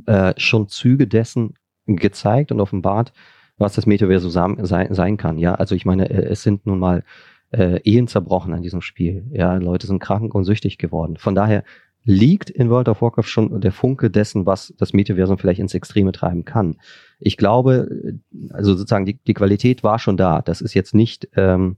[0.05, 1.53] äh, schon Züge dessen
[1.85, 3.13] gezeigt und offenbart,
[3.57, 4.31] was das Metaversum
[4.65, 5.37] sein, sein kann.
[5.37, 7.03] Ja, also ich meine, äh, es sind nun mal
[7.51, 9.25] äh, Ehen zerbrochen an diesem Spiel.
[9.31, 11.17] Ja, Leute sind krank und süchtig geworden.
[11.17, 11.63] Von daher
[12.05, 16.11] liegt in World of Warcraft schon der Funke dessen, was das Metaversum vielleicht ins Extreme
[16.11, 16.77] treiben kann.
[17.19, 20.41] Ich glaube, also sozusagen die, die Qualität war schon da.
[20.41, 21.77] Das ist jetzt nicht, ähm,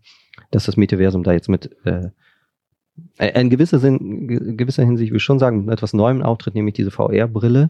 [0.51, 2.09] dass das Metaversum da jetzt mit äh,
[3.17, 6.91] in gewisser, Sinn, gewisser Hinsicht, will ich schon sagen, mit etwas Neuem auftritt, nämlich diese
[6.91, 7.69] VR-Brille,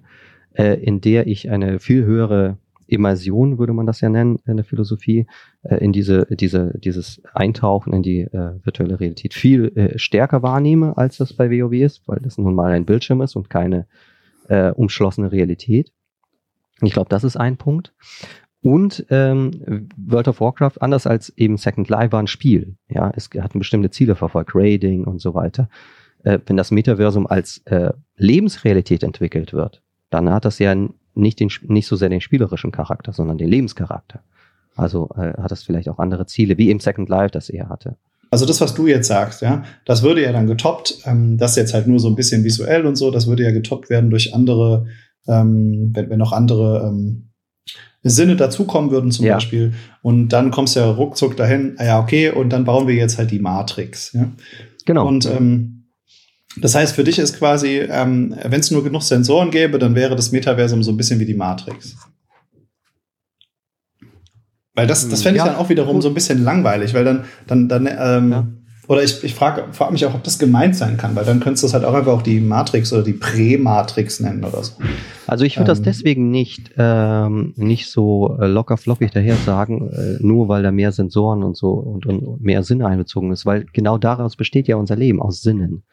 [0.53, 4.65] äh, in der ich eine viel höhere Immersion, würde man das ja nennen in der
[4.65, 5.27] Philosophie,
[5.63, 10.97] äh, in diese, diese, dieses Eintauchen in die äh, virtuelle Realität viel äh, stärker wahrnehme,
[10.97, 13.87] als das bei WoW ist, weil das nun mal ein Bildschirm ist und keine
[14.47, 15.91] äh, umschlossene Realität.
[16.81, 17.93] Ich glaube, das ist ein Punkt.
[18.61, 22.77] Und ähm, World of Warcraft, anders als eben Second Life, war ein Spiel.
[22.89, 25.69] Ja, es hat bestimmte Ziele verfolgt, Raiding und so weiter.
[26.23, 30.75] Äh, wenn das Metaversum als äh, Lebensrealität entwickelt wird, dann hat das ja
[31.15, 34.21] nicht, den, nicht so sehr den spielerischen Charakter, sondern den Lebenscharakter.
[34.75, 37.95] Also äh, hat das vielleicht auch andere Ziele, wie im Second Life das er hatte.
[38.31, 41.73] Also das, was du jetzt sagst, ja, das würde ja dann getoppt, ähm, das jetzt
[41.73, 44.87] halt nur so ein bisschen visuell und so, das würde ja getoppt werden durch andere,
[45.27, 47.29] ähm, wenn, wenn noch andere ähm,
[48.03, 49.35] Sinne dazukommen würden zum ja.
[49.35, 49.73] Beispiel.
[50.01, 53.17] Und dann kommst du ja ruckzuck dahin, ah ja, okay, und dann bauen wir jetzt
[53.17, 54.13] halt die Matrix.
[54.13, 54.31] Ja?
[54.85, 55.07] Genau.
[55.07, 55.74] Und ähm,
[56.57, 60.15] das heißt, für dich ist quasi, ähm, wenn es nur genug Sensoren gäbe, dann wäre
[60.15, 61.95] das Metaversum so ein bisschen wie die Matrix.
[64.73, 66.03] Weil das, das fände ich ja, dann auch wiederum gut.
[66.03, 68.47] so ein bisschen langweilig, weil dann, dann, dann, ähm, ja.
[68.89, 71.63] oder ich, ich frage frag mich auch, ob das gemeint sein kann, weil dann könntest
[71.63, 74.73] du es halt auch einfach auch die Matrix oder die Prä-Matrix nennen oder so.
[75.27, 79.89] Also ich würde ähm, das deswegen nicht, ähm, nicht so äh, locker flockig daher sagen,
[79.91, 83.65] äh, nur weil da mehr Sensoren und so und, und mehr Sinne einbezogen ist, weil
[83.71, 85.83] genau daraus besteht ja unser Leben, aus Sinnen.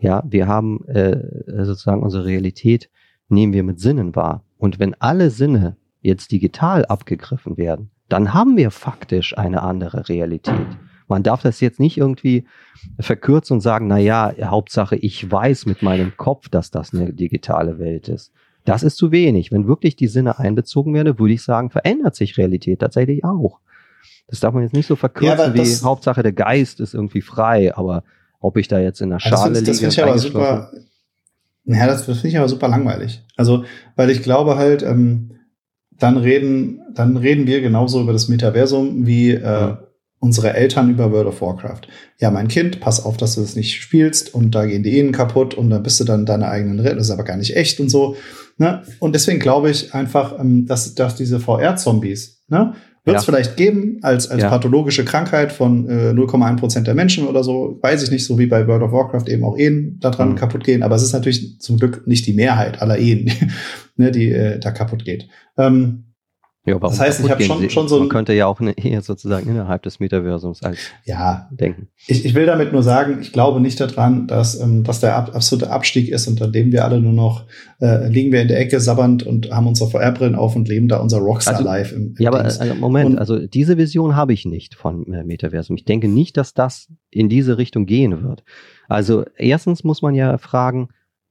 [0.00, 1.18] Ja, wir haben äh,
[1.64, 2.88] sozusagen unsere Realität
[3.28, 4.44] nehmen wir mit Sinnen wahr.
[4.56, 10.66] Und wenn alle Sinne jetzt digital abgegriffen werden, dann haben wir faktisch eine andere Realität.
[11.08, 12.46] Man darf das jetzt nicht irgendwie
[12.98, 17.78] verkürzen und sagen, na ja, Hauptsache ich weiß mit meinem Kopf, dass das eine digitale
[17.78, 18.32] Welt ist.
[18.64, 19.50] Das ist zu wenig.
[19.50, 23.60] Wenn wirklich die Sinne einbezogen werden, würde ich sagen, verändert sich Realität tatsächlich auch.
[24.26, 27.74] Das darf man jetzt nicht so verkürzen ja, wie Hauptsache der Geist ist irgendwie frei,
[27.74, 28.04] aber
[28.40, 29.86] ob ich da jetzt in der Schale das, das liege.
[29.86, 30.72] Das finde ich aber super.
[31.64, 33.22] Ja, das, das finde ich aber super langweilig.
[33.36, 35.32] Also, weil ich glaube halt, ähm,
[35.98, 39.82] dann reden, dann reden wir genauso über das Metaversum wie äh, ja.
[40.20, 41.82] unsere Eltern über World of Warcraft.
[42.18, 45.12] Ja, mein Kind, pass auf, dass du das nicht spielst und da gehen die Ehen
[45.12, 47.80] kaputt und dann bist du dann deine eigenen Retten, das ist aber gar nicht echt
[47.80, 48.16] und so.
[48.56, 48.82] Ne?
[49.00, 52.74] Und deswegen glaube ich einfach, ähm, dass, dass diese VR-Zombies, ne?
[53.08, 53.32] Wird es ja.
[53.32, 54.48] vielleicht geben als, als ja.
[54.48, 57.78] pathologische Krankheit von äh, 0,1 Prozent der Menschen oder so.
[57.80, 60.34] Weiß ich nicht, so wie bei World of Warcraft eben auch Ehen daran mhm.
[60.36, 60.82] kaputt gehen.
[60.82, 63.30] Aber es ist natürlich zum Glück nicht die Mehrheit aller Ehen,
[63.96, 65.28] ne, die äh, da kaputt geht.
[65.56, 66.04] Ähm,
[66.68, 68.00] ja, das heißt, ich habe schon, schon so ein.
[68.02, 71.88] Man könnte ja auch eine Ehe sozusagen innerhalb des Metaversums als ja, denken.
[72.06, 75.30] Ich, ich will damit nur sagen, ich glaube nicht daran, dass, ähm, dass der ab,
[75.34, 77.44] absolute Abstieg ist, unter dem wir alle nur noch
[77.80, 80.98] äh, liegen wir in der Ecke sabbernd und haben unsere VR-Brillen auf und leben da
[80.98, 84.32] unser Rockstar also, Live im, im Ja, aber also, Moment, und, also diese Vision habe
[84.32, 85.76] ich nicht von äh, Metaversum.
[85.76, 88.42] Ich denke nicht, dass das in diese Richtung gehen wird.
[88.88, 90.88] Also erstens muss man ja fragen,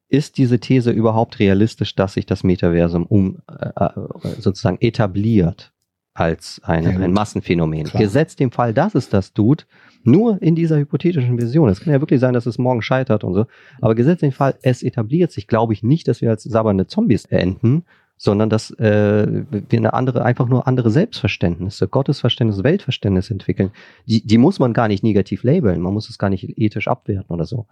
[0.09, 3.91] ist diese These überhaupt realistisch, dass sich das Metaversum um äh, äh
[4.39, 5.73] sozusagen etabliert
[6.13, 7.85] als eine, ja, ein Massenphänomen?
[7.85, 8.01] Klar.
[8.01, 9.67] Gesetzt dem Fall, dass es das tut,
[10.03, 11.69] nur in dieser hypothetischen Vision.
[11.69, 13.45] Es kann ja wirklich sein, dass es morgen scheitert und so.
[13.81, 17.25] Aber gesetzt dem Fall, es etabliert sich, glaube ich nicht, dass wir als sabbernde Zombies
[17.25, 17.83] enden,
[18.15, 23.71] sondern dass äh, wir eine andere, einfach nur andere Selbstverständnisse, Gottesverständnis, Weltverständnis entwickeln.
[24.07, 27.31] Die, die muss man gar nicht negativ labeln, man muss es gar nicht ethisch abwerten
[27.33, 27.67] oder so.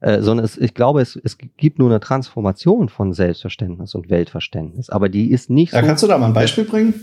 [0.00, 4.88] Äh, sondern es, ich glaube, es, es gibt nur eine Transformation von Selbstverständnis und Weltverständnis,
[4.88, 5.86] aber die ist nicht ja, so.
[5.86, 6.94] Kannst du da mal ein Beispiel bringen?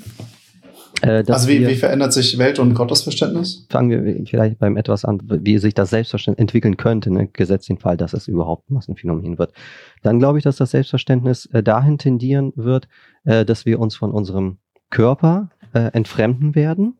[1.01, 3.67] Äh, also wie, wir, wie verändert sich Welt- und Gottesverständnis?
[3.69, 7.27] Fangen wir vielleicht beim etwas an, wie sich das Selbstverständnis entwickeln könnte, ne?
[7.27, 9.53] gesetzt den Fall, dass es überhaupt ein Massenphänomen wird.
[10.01, 12.87] Dann glaube ich, dass das Selbstverständnis äh, dahin tendieren wird,
[13.25, 14.57] äh, dass wir uns von unserem
[14.89, 16.95] Körper äh, entfremden werden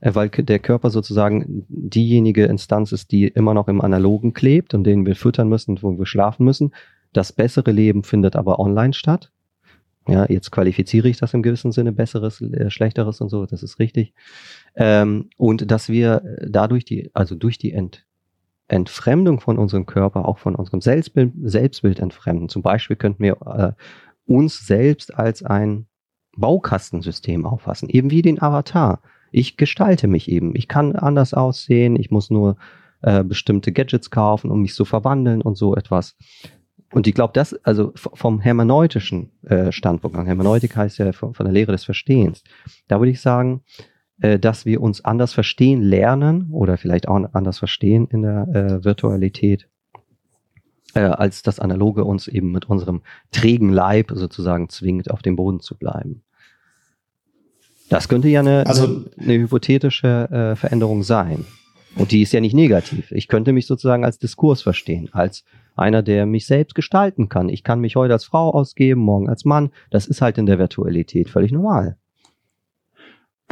[0.00, 5.06] weil der Körper sozusagen diejenige Instanz ist, die immer noch im Analogen klebt und den
[5.06, 6.72] wir füttern müssen und wo wir schlafen müssen.
[7.12, 9.32] Das bessere Leben findet aber online statt.
[10.06, 13.78] Ja, jetzt qualifiziere ich das im gewissen Sinne, besseres, äh, schlechteres und so, das ist
[13.78, 14.14] richtig.
[14.74, 18.06] Ähm, und dass wir dadurch die, also durch die Ent,
[18.68, 22.48] Entfremdung von unserem Körper auch von unserem Selbstbild, Selbstbild entfremden.
[22.48, 23.72] Zum Beispiel könnten wir äh,
[24.26, 25.86] uns selbst als ein
[26.36, 29.02] Baukastensystem auffassen, eben wie den Avatar.
[29.30, 30.54] Ich gestalte mich eben.
[30.54, 31.96] Ich kann anders aussehen.
[31.96, 32.56] Ich muss nur
[33.02, 36.16] äh, bestimmte Gadgets kaufen, um mich zu verwandeln und so etwas.
[36.92, 41.44] Und ich glaube, das, also vom hermeneutischen äh, Standpunkt an, Hermeneutik heißt ja von, von,
[41.44, 42.42] der Lehre des Verstehens,
[42.88, 43.62] da würde ich sagen,
[44.20, 48.84] äh, dass wir uns anders verstehen lernen oder vielleicht auch anders verstehen in der äh,
[48.84, 49.68] Virtualität,
[50.94, 55.60] äh, als das Analoge uns eben mit unserem trägen Leib sozusagen zwingt, auf dem Boden
[55.60, 56.22] zu bleiben.
[57.88, 61.44] Das könnte ja eine, also, eine, eine hypothetische äh, Veränderung sein.
[61.96, 63.10] Und die ist ja nicht negativ.
[63.10, 67.48] Ich könnte mich sozusagen als Diskurs verstehen, als einer, der mich selbst gestalten kann.
[67.48, 69.70] Ich kann mich heute als Frau ausgeben, morgen als Mann.
[69.90, 71.96] Das ist halt in der Virtualität völlig normal.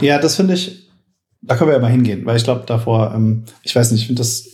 [0.00, 0.90] Ja, das finde ich,
[1.40, 4.06] da können wir ja mal hingehen, weil ich glaube davor, ähm, ich weiß nicht, ich
[4.06, 4.46] finde das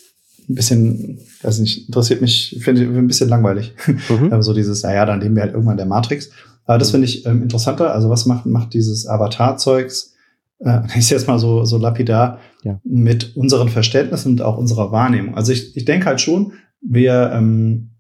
[0.49, 3.75] ein bisschen, weiß nicht, interessiert mich, finde ich ein bisschen langweilig.
[4.09, 4.31] Mhm.
[4.43, 6.31] so dieses, naja, dann leben wir halt irgendwann der Matrix.
[6.65, 6.93] Aber das mhm.
[6.93, 7.93] finde ich ähm, interessanter.
[7.93, 10.15] Also was macht, macht dieses Avatar-Zeugs,
[10.61, 12.81] äh, ich jetzt mal so, so lapidar, ja.
[12.85, 15.37] mit unseren Verständnissen und auch unserer Wahrnehmung.
[15.37, 17.91] Also ich, ich denke halt schon, wir, ähm,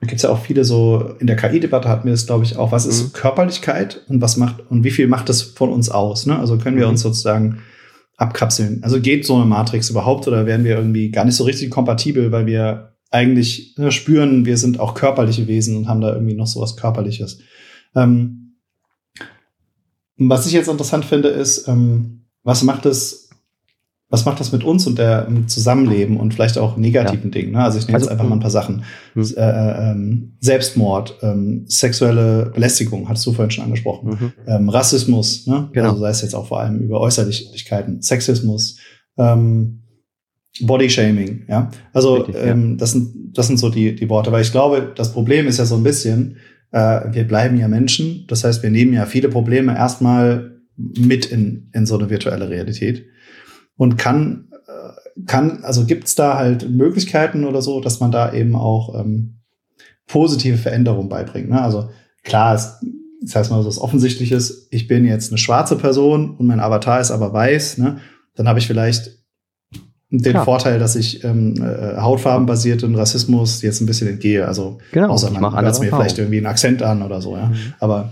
[0.00, 2.72] gibt es ja auch viele so, in der KI-Debatte hatten wir das, glaube ich, auch,
[2.72, 3.12] was ist mhm.
[3.12, 6.26] Körperlichkeit und was macht und wie viel macht das von uns aus?
[6.26, 6.38] Ne?
[6.38, 6.92] Also können wir mhm.
[6.92, 7.58] uns sozusagen
[8.16, 8.82] abkapseln.
[8.82, 12.30] Also geht so eine Matrix überhaupt oder werden wir irgendwie gar nicht so richtig kompatibel,
[12.32, 16.46] weil wir eigentlich ne, spüren, wir sind auch körperliche Wesen und haben da irgendwie noch
[16.46, 17.38] so was Körperliches.
[17.94, 18.56] Ähm,
[20.16, 23.24] was ich jetzt interessant finde, ist, ähm, was macht es
[24.14, 27.40] was macht das mit uns und der Zusammenleben und vielleicht auch negativen ja.
[27.40, 27.52] Dingen?
[27.52, 27.64] Ne?
[27.64, 28.84] Also ich nehme also, jetzt einfach mal ein paar Sachen.
[29.14, 29.24] Mhm.
[29.36, 34.10] Äh, ähm, Selbstmord, ähm, sexuelle Belästigung, hattest du vorhin schon angesprochen.
[34.10, 34.32] Mhm.
[34.46, 35.68] Ähm, Rassismus, ne?
[35.72, 35.88] genau.
[35.88, 38.78] also sei es jetzt auch vor allem über Äußerlichkeiten, Sexismus,
[39.18, 39.80] ähm,
[40.60, 41.70] Bodyshaming, ja.
[41.92, 42.76] Also Richtig, ähm, ja.
[42.76, 45.64] das sind das sind so die die Worte, weil ich glaube, das Problem ist ja
[45.64, 46.36] so ein bisschen,
[46.74, 51.70] äh, wir bleiben ja Menschen, das heißt, wir nehmen ja viele Probleme erstmal mit in
[51.72, 53.06] in so eine virtuelle Realität
[53.76, 58.32] und kann, äh, kann, also gibt es da halt Möglichkeiten oder so, dass man da
[58.32, 59.40] eben auch ähm,
[60.08, 61.48] positive Veränderungen beibringt.
[61.48, 61.62] Ne?
[61.62, 61.90] Also
[62.24, 62.80] klar, es,
[63.22, 67.00] das heißt mal so was Offensichtliches, ich bin jetzt eine schwarze Person und mein Avatar
[67.00, 67.98] ist aber weiß, ne?
[68.34, 69.23] dann habe ich vielleicht
[70.10, 70.44] den Klar.
[70.44, 74.46] Vorteil, dass ich ähm, äh, hautfarbenbasierten Rassismus jetzt ein bisschen entgehe.
[74.46, 77.46] Also genau, außer man hört mir vielleicht irgendwie einen Akzent an oder so, ja.
[77.46, 77.74] Mhm.
[77.80, 78.10] Aber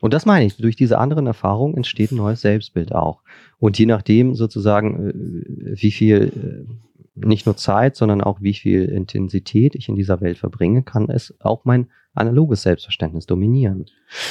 [0.00, 3.22] und das meine ich, durch diese anderen Erfahrungen entsteht ein neues Selbstbild auch.
[3.58, 6.85] Und je nachdem sozusagen, äh, wie viel, äh,
[7.16, 11.34] nicht nur Zeit, sondern auch wie viel Intensität ich in dieser Welt verbringe, kann es
[11.40, 13.86] auch mein analoges Selbstverständnis dominieren.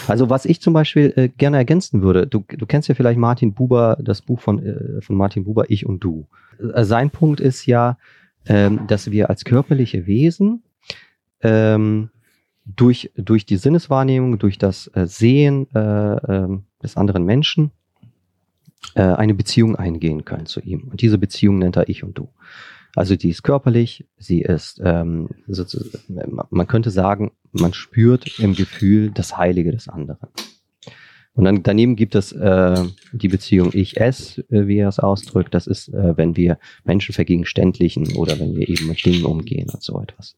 [0.07, 3.53] Also was ich zum Beispiel äh, gerne ergänzen würde, du, du kennst ja vielleicht Martin
[3.53, 6.27] Buber, das Buch von, äh, von Martin Buber, Ich und Du.
[6.73, 7.97] Äh, sein Punkt ist ja,
[8.47, 10.63] ähm, dass wir als körperliche Wesen
[11.41, 12.09] ähm,
[12.65, 17.71] durch, durch die Sinneswahrnehmung, durch das äh, Sehen äh, äh, des anderen Menschen
[18.93, 20.89] eine Beziehung eingehen können zu ihm.
[20.91, 22.29] Und diese Beziehung nennt er Ich und Du.
[22.95, 25.29] Also die ist körperlich, sie ist, ähm,
[26.49, 30.29] man könnte sagen, man spürt im Gefühl das Heilige des anderen.
[31.33, 32.81] Und dann daneben gibt es äh,
[33.11, 35.53] die Beziehung Ich-Es, äh, wie er es ausdrückt.
[35.53, 39.83] Das ist, äh, wenn wir Menschen vergegenständlichen oder wenn wir eben mit Dingen umgehen und
[39.83, 40.37] so etwas.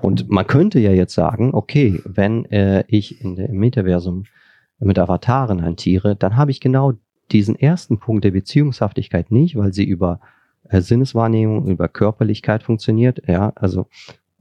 [0.00, 4.24] Und man könnte ja jetzt sagen, okay, wenn äh, ich in der, im Metaversum
[4.80, 6.94] mit Avataren hantiere, dann habe ich genau
[7.30, 10.20] diesen ersten Punkt der Beziehungshaftigkeit nicht, weil sie über
[10.80, 13.22] Sinneswahrnehmung, über Körperlichkeit funktioniert.
[13.26, 13.88] Ja, also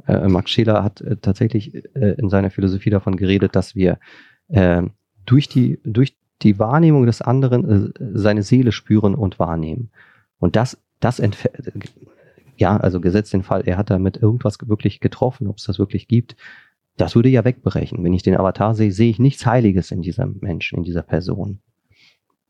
[0.08, 4.00] äh, Max Scheler hat äh, tatsächlich äh, in seiner Philosophie davon geredet, dass wir
[4.48, 4.84] äh,
[5.26, 9.92] durch die, durch die Wahrnehmung des anderen äh, seine Seele spüren und wahrnehmen.
[10.40, 11.22] Und das, das
[12.58, 16.08] ja, also gesetzt den Fall, er hat damit irgendwas wirklich getroffen, ob es das wirklich
[16.08, 16.36] gibt,
[16.98, 18.04] das würde ja wegbrechen.
[18.04, 21.60] Wenn ich den Avatar sehe, sehe ich nichts Heiliges in diesem Menschen, in dieser Person.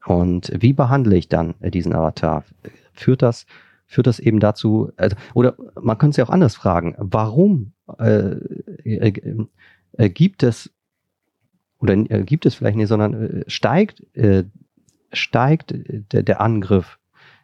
[0.05, 2.43] Und wie behandle ich dann äh, diesen Avatar?
[2.93, 3.45] Führt das,
[3.91, 8.35] führt das eben dazu, also, oder man könnte es ja auch anders fragen, warum äh,
[10.09, 10.71] gibt es
[11.79, 14.45] oder gibt es vielleicht nicht, sondern äh, steigt, äh,
[15.11, 15.73] steigt
[16.13, 16.99] der, der Angriff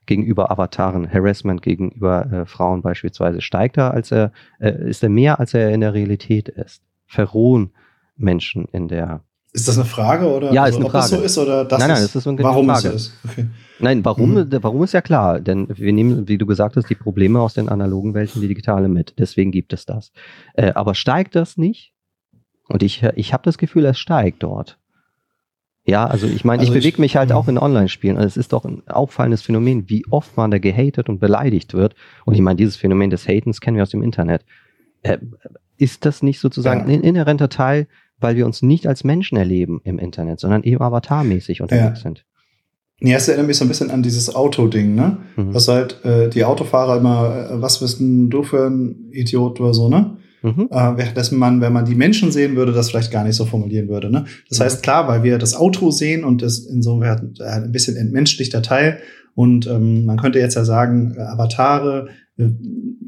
[0.06, 5.40] gegenüber Avataren, Harassment gegenüber äh, Frauen beispielsweise, steigt er, als er, äh, ist er mehr,
[5.40, 6.82] als er in der Realität ist.
[7.06, 7.72] Verrohen
[8.16, 9.24] Menschen in der.
[9.54, 11.06] Ist das eine Frage oder ja, also, ist eine Frage.
[11.06, 12.78] ob das so ist oder das nein, nein, das ist warum Frage.
[12.78, 13.14] es so ist?
[13.30, 13.48] Okay.
[13.80, 14.50] Nein, warum, mhm.
[14.62, 17.70] warum ist ja klar, denn wir nehmen, wie du gesagt hast, die Probleme aus den
[17.70, 19.14] analogen Welten, die digitale mit.
[19.20, 20.12] Deswegen gibt es das.
[20.54, 21.94] Äh, aber steigt das nicht?
[22.68, 24.78] Und ich, ich habe das Gefühl, es steigt dort.
[25.86, 28.18] Ja, also ich meine, also ich bewege mich halt auch in Online-Spielen.
[28.18, 31.96] Also es ist doch ein auffallendes Phänomen, wie oft man da gehatet und beleidigt wird.
[32.26, 34.44] Und ich meine, dieses Phänomen des Hatens kennen wir aus dem Internet.
[35.02, 35.20] Äh,
[35.78, 36.98] ist das nicht sozusagen ja.
[36.98, 37.88] ein inhärenter Teil,
[38.20, 42.04] weil wir uns nicht als Menschen erleben im Internet, sondern eben avatarmäßig unterwegs ja.
[42.04, 42.26] sind?
[43.00, 45.18] Ja, es erinnert mich so ein bisschen an dieses Auto-Ding, ne?
[45.36, 45.54] Mhm.
[45.54, 49.74] Was halt äh, die Autofahrer immer, äh, was bist denn du für ein Idiot oder
[49.74, 50.18] so, ne?
[50.42, 50.70] Mhm.
[50.72, 53.88] Äh, währenddessen man, wenn man die Menschen sehen würde, das vielleicht gar nicht so formulieren
[53.90, 54.10] würde.
[54.10, 54.26] Ne?
[54.50, 54.64] Das mhm.
[54.64, 59.00] heißt, klar, weil wir das Auto sehen und es insofern äh, ein bisschen entmenschlichter Teil.
[59.38, 62.50] Und ähm, man könnte jetzt ja sagen, äh, Avatare äh,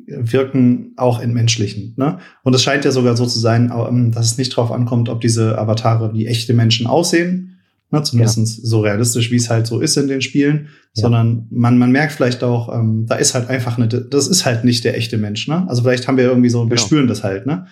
[0.05, 1.95] wirken auch entmenschlichen.
[1.97, 2.19] Ne?
[2.43, 5.21] Und es scheint ja sogar so zu sein, ähm, dass es nicht darauf ankommt, ob
[5.21, 7.55] diese Avatare wie echte Menschen aussehen,
[7.91, 8.45] Ne, zumindest ja.
[8.45, 11.01] so realistisch, wie es halt so ist in den Spielen, ja.
[11.01, 14.63] sondern man, man merkt vielleicht auch, ähm, da ist halt einfach eine, das ist halt
[14.63, 15.65] nicht der echte Mensch, ne?
[15.67, 16.81] Also vielleicht haben wir irgendwie so, wir genau.
[16.83, 17.65] spüren das halt, ne?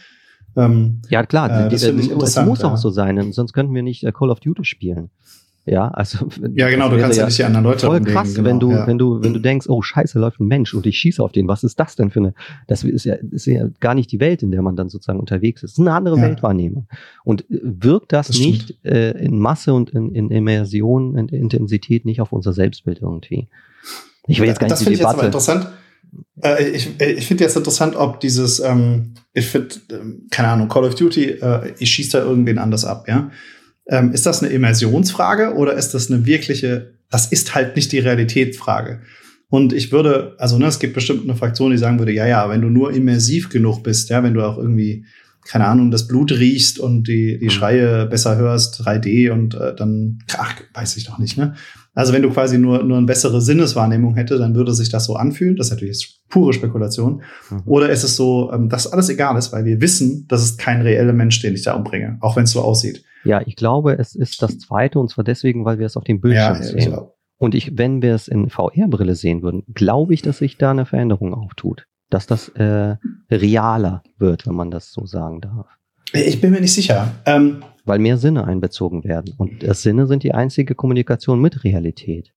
[0.55, 2.73] Ähm, ja, klar, äh, das die, die, es muss ja.
[2.73, 5.11] auch so sein, sonst könnten wir nicht äh, Call of Duty spielen.
[5.69, 8.59] Ja, also ja, genau, du kannst ja nicht die anderen Leute voll krass, genau, wenn
[8.59, 8.87] du ja.
[8.87, 11.47] wenn du wenn du denkst, oh Scheiße, läuft ein Mensch und ich schieße auf den.
[11.49, 12.33] Was ist das denn für eine?
[12.67, 15.63] Das ist ja ist ja gar nicht die Welt, in der man dann sozusagen unterwegs
[15.63, 15.73] ist.
[15.73, 16.23] Das ist eine andere ja.
[16.23, 16.87] Weltwahrnehmung.
[17.25, 22.05] Und äh, wirkt das, das nicht äh, in Masse und in, in Immersion, in Intensität
[22.05, 23.49] nicht auf unser Selbstbild irgendwie?
[24.27, 24.95] Ich will jetzt gar nicht das die Debatte.
[24.95, 25.67] Ich jetzt aber interessant.
[26.41, 30.69] Äh, ich äh, ich finde jetzt interessant, ob dieses, ähm, ich finde, ähm, keine Ahnung,
[30.69, 33.31] Call of Duty, äh, ich schieße da irgendwen anders ab, ja.
[33.89, 37.99] Ähm, ist das eine Immersionsfrage oder ist das eine wirkliche, das ist halt nicht die
[37.99, 39.01] Realitätsfrage?
[39.49, 42.49] Und ich würde, also ne, es gibt bestimmt eine Fraktion, die sagen würde, ja, ja,
[42.49, 45.05] wenn du nur immersiv genug bist, ja, wenn du auch irgendwie,
[45.47, 47.49] keine Ahnung, das Blut riechst und die, die mhm.
[47.49, 51.55] Schreie besser hörst, 3D und äh, dann, ach, weiß ich doch nicht, ne?
[51.97, 55.15] Also wenn du quasi nur, nur eine bessere Sinneswahrnehmung hätte, dann würde sich das so
[55.15, 55.55] anfühlen.
[55.55, 57.23] Das ist natürlich pure Spekulation.
[57.49, 57.61] Mhm.
[57.65, 60.81] Oder ist es so, ähm, dass alles egal ist, weil wir wissen, das ist kein
[60.81, 63.03] reeller Mensch, den ich da umbringe, auch wenn es so aussieht.
[63.23, 66.21] Ja, ich glaube, es ist das zweite und zwar deswegen, weil wir es auf dem
[66.21, 66.91] Bildschirm ja, sehen.
[66.91, 70.71] Ja, und ich, wenn wir es in VR-Brille sehen würden, glaube ich, dass sich da
[70.71, 71.85] eine Veränderung auftut.
[72.09, 72.95] Dass das äh,
[73.29, 75.67] realer wird, wenn man das so sagen darf.
[76.13, 77.11] Ich bin mir nicht sicher.
[77.25, 79.33] Ähm, weil mehr Sinne einbezogen werden.
[79.37, 82.33] Und das Sinne sind die einzige Kommunikation mit Realität.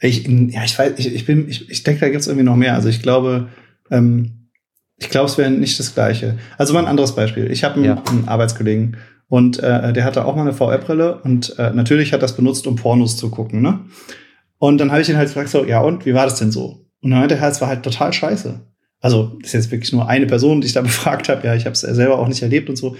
[0.00, 2.56] Ich, ja, ich weiß, ich, ich bin, ich, ich denke, da gibt es irgendwie noch
[2.56, 2.74] mehr.
[2.74, 3.48] Also ich glaube,
[3.90, 4.48] ähm,
[4.96, 6.38] ich glaube, es wäre nicht das Gleiche.
[6.56, 7.50] Also mal ein anderes Beispiel.
[7.50, 8.02] Ich habe einen, ja.
[8.04, 8.96] einen Arbeitskollegen,
[9.28, 12.76] und äh, der hatte auch mal eine VR-Brille und äh, natürlich hat das benutzt, um
[12.76, 13.80] Pornos zu gucken, ne?
[14.58, 16.86] Und dann habe ich ihn halt gefragt, so, ja, und wie war das denn so?
[17.02, 18.60] Und dann meinte er, es war halt total scheiße.
[19.00, 21.46] Also, ist jetzt wirklich nur eine Person, die ich da befragt habe.
[21.46, 22.96] Ja, ich habe es selber auch nicht erlebt und so.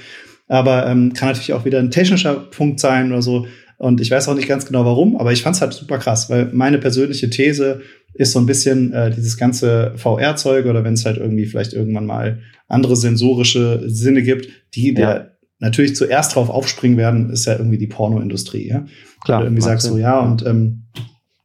[0.47, 3.47] Aber ähm, kann natürlich auch wieder ein technischer Punkt sein oder so.
[3.79, 6.31] Und ich weiß auch nicht ganz genau warum, aber ich fand es halt super krass,
[6.31, 7.81] weil meine persönliche These
[8.13, 12.07] ist so ein bisschen äh, dieses ganze VR-Zeug oder wenn es halt irgendwie vielleicht irgendwann
[12.07, 14.95] mal andere sensorische Sinne gibt, die ja.
[14.95, 15.34] der
[15.65, 18.69] natürlich zuerst drauf aufspringen werden, ist ja irgendwie die Pornoindustrie.
[18.69, 18.85] Ja?
[19.25, 19.39] Klar.
[19.39, 20.85] Oder irgendwie sagst du, so, ja, und ähm,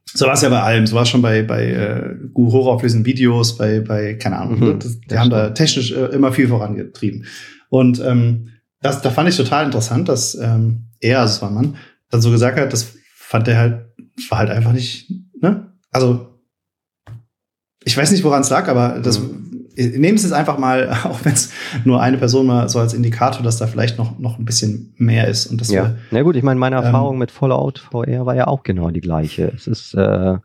[0.04, 0.86] so war es ja bei allem.
[0.86, 4.60] So war es schon bei, bei äh, hochauflösenden Videos, bei, bei, keine Ahnung.
[4.60, 7.26] Mhm, das, die haben da technisch äh, immer viel vorangetrieben.
[7.68, 8.48] Und ähm,
[8.82, 11.76] das, da fand ich total interessant, dass ähm, er, also es war ein Mann,
[12.10, 13.86] dann so gesagt hat, das fand er halt,
[14.28, 15.72] war halt einfach nicht, ne?
[15.92, 16.28] Also,
[17.84, 19.50] ich weiß nicht, woran es lag, aber das mhm
[19.80, 21.52] nehmen Sie es einfach mal, auch wenn es
[21.84, 25.28] nur eine Person mal so als Indikator, dass da vielleicht noch, noch ein bisschen mehr
[25.28, 25.46] ist.
[25.46, 28.46] Und das ja, na gut, ich meine, meine ähm, Erfahrung mit Fallout VR war ja
[28.46, 29.52] auch genau die gleiche.
[29.54, 30.36] Es ist, äh,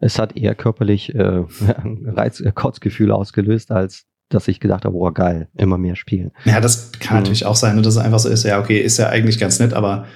[0.00, 1.42] es hat eher körperlich äh,
[2.06, 6.30] Reiz, äh, Kotzgefühle ausgelöst, als dass ich gedacht habe, boah, geil, immer mehr spielen.
[6.44, 7.22] Ja, das kann mhm.
[7.22, 9.58] natürlich auch sein, ne, dass es einfach so ist, ja, okay, ist ja eigentlich ganz
[9.58, 10.06] nett, aber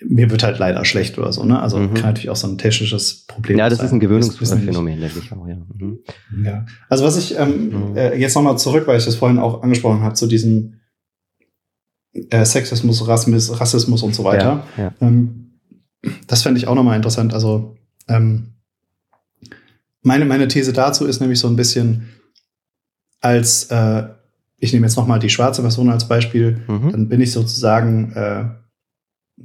[0.00, 1.60] mir wird halt leider schlecht oder so, ne?
[1.60, 1.94] Also mhm.
[1.94, 3.58] kann natürlich auch so ein technisches Problem sein.
[3.58, 3.86] Ja, das sein.
[3.86, 5.56] ist ein Gewöhnungsphänomen, denke ich auch, ja.
[5.56, 5.98] Mhm.
[6.44, 6.66] ja.
[6.88, 7.96] Also was ich ähm, mhm.
[7.96, 10.80] äh, jetzt nochmal zurück, weil ich das vorhin auch angesprochen habe, zu diesem
[12.12, 14.64] äh, Sexismus, Rassismus, Rassismus und so weiter.
[14.76, 14.94] Ja, ja.
[15.00, 15.60] Ähm,
[16.26, 17.32] das fände ich auch nochmal interessant.
[17.32, 17.76] Also
[18.08, 18.54] ähm,
[20.02, 22.08] meine, meine These dazu ist nämlich so ein bisschen
[23.20, 24.04] als äh,
[24.58, 26.92] ich nehme jetzt nochmal die schwarze Person als Beispiel, mhm.
[26.92, 28.44] dann bin ich sozusagen äh,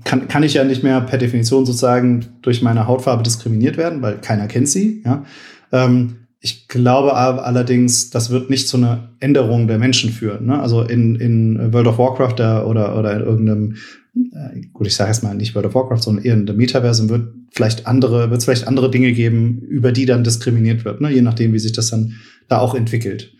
[0.04, 4.20] kann, kann ich ja nicht mehr per Definition sozusagen durch meine Hautfarbe diskriminiert werden, weil
[4.20, 5.02] keiner kennt sie.
[5.06, 5.26] Ja?
[5.72, 10.48] Ähm, ich glaube aber allerdings, das wird nicht zu einer Änderung der Menschen führen.
[10.48, 10.60] Ne?
[10.60, 13.76] Also in, in World of Warcraft oder, oder in irgendeinem,
[14.16, 17.10] äh, gut, ich sage jetzt mal nicht World of Warcraft, sondern eher in der Metaversum
[17.10, 21.12] wird vielleicht andere, wird es vielleicht andere Dinge geben, über die dann diskriminiert wird, ne?
[21.12, 22.14] je nachdem, wie sich das dann
[22.48, 23.34] da auch entwickelt.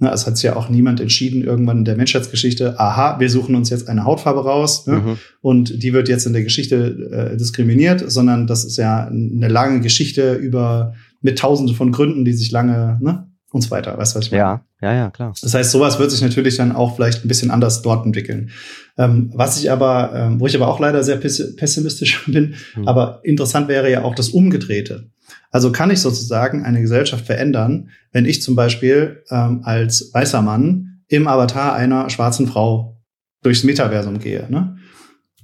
[0.00, 3.56] Ne, es hat sich ja auch niemand entschieden, irgendwann in der Menschheitsgeschichte, aha, wir suchen
[3.56, 5.18] uns jetzt eine Hautfarbe raus ne, mhm.
[5.40, 9.80] und die wird jetzt in der Geschichte äh, diskriminiert, sondern das ist ja eine lange
[9.80, 13.96] Geschichte über mit tausenden von Gründen, die sich lange, ne, und so weiter.
[13.96, 14.42] Weißt du, was ich meine?
[14.42, 15.32] Ja, ja, ja, klar.
[15.40, 18.50] Das heißt, sowas wird sich natürlich dann auch vielleicht ein bisschen anders dort entwickeln.
[18.96, 22.86] Ähm, was ich aber, ähm, wo ich aber auch leider sehr pessimistisch bin, hm.
[22.86, 25.10] aber interessant wäre ja auch das Umgedrehte.
[25.50, 31.00] Also kann ich sozusagen eine Gesellschaft verändern, wenn ich zum Beispiel ähm, als weißer Mann
[31.08, 33.00] im Avatar einer schwarzen Frau
[33.42, 34.46] durchs Metaversum gehe.
[34.50, 34.76] Ne?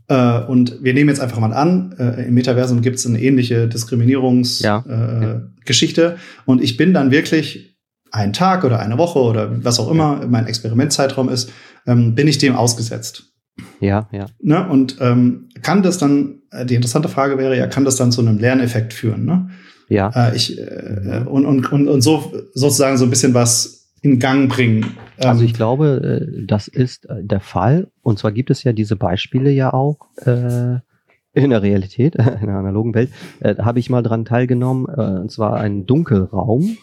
[0.09, 3.68] Äh, und wir nehmen jetzt einfach mal an, äh, im Metaversum gibt es eine ähnliche
[3.68, 6.02] Diskriminierungsgeschichte.
[6.02, 6.11] Ja.
[6.11, 7.78] Äh, und ich bin dann wirklich
[8.11, 10.26] einen Tag oder eine Woche oder was auch immer ja.
[10.28, 11.50] mein Experimentzeitraum ist,
[11.86, 13.34] ähm, bin ich dem ausgesetzt.
[13.80, 14.26] Ja, ja.
[14.40, 14.68] Ne?
[14.68, 18.20] Und ähm, kann das dann, äh, die interessante Frage wäre ja, kann das dann zu
[18.20, 19.24] einem Lerneffekt führen?
[19.24, 19.48] Ne?
[19.89, 20.11] Ja.
[20.14, 24.51] Äh, ich, äh, und, und, und, und so sozusagen so ein bisschen was in Gang
[24.51, 24.97] bringen.
[25.18, 27.89] Also ich ähm, glaube, äh, das ist äh, der Fall.
[28.03, 30.78] Und zwar gibt es ja diese Beispiele ja auch äh,
[31.32, 33.11] in der Realität, in der analogen Welt.
[33.41, 34.87] Äh, da habe ich mal dran teilgenommen.
[34.89, 36.76] Äh, und zwar ein Dunkelraum,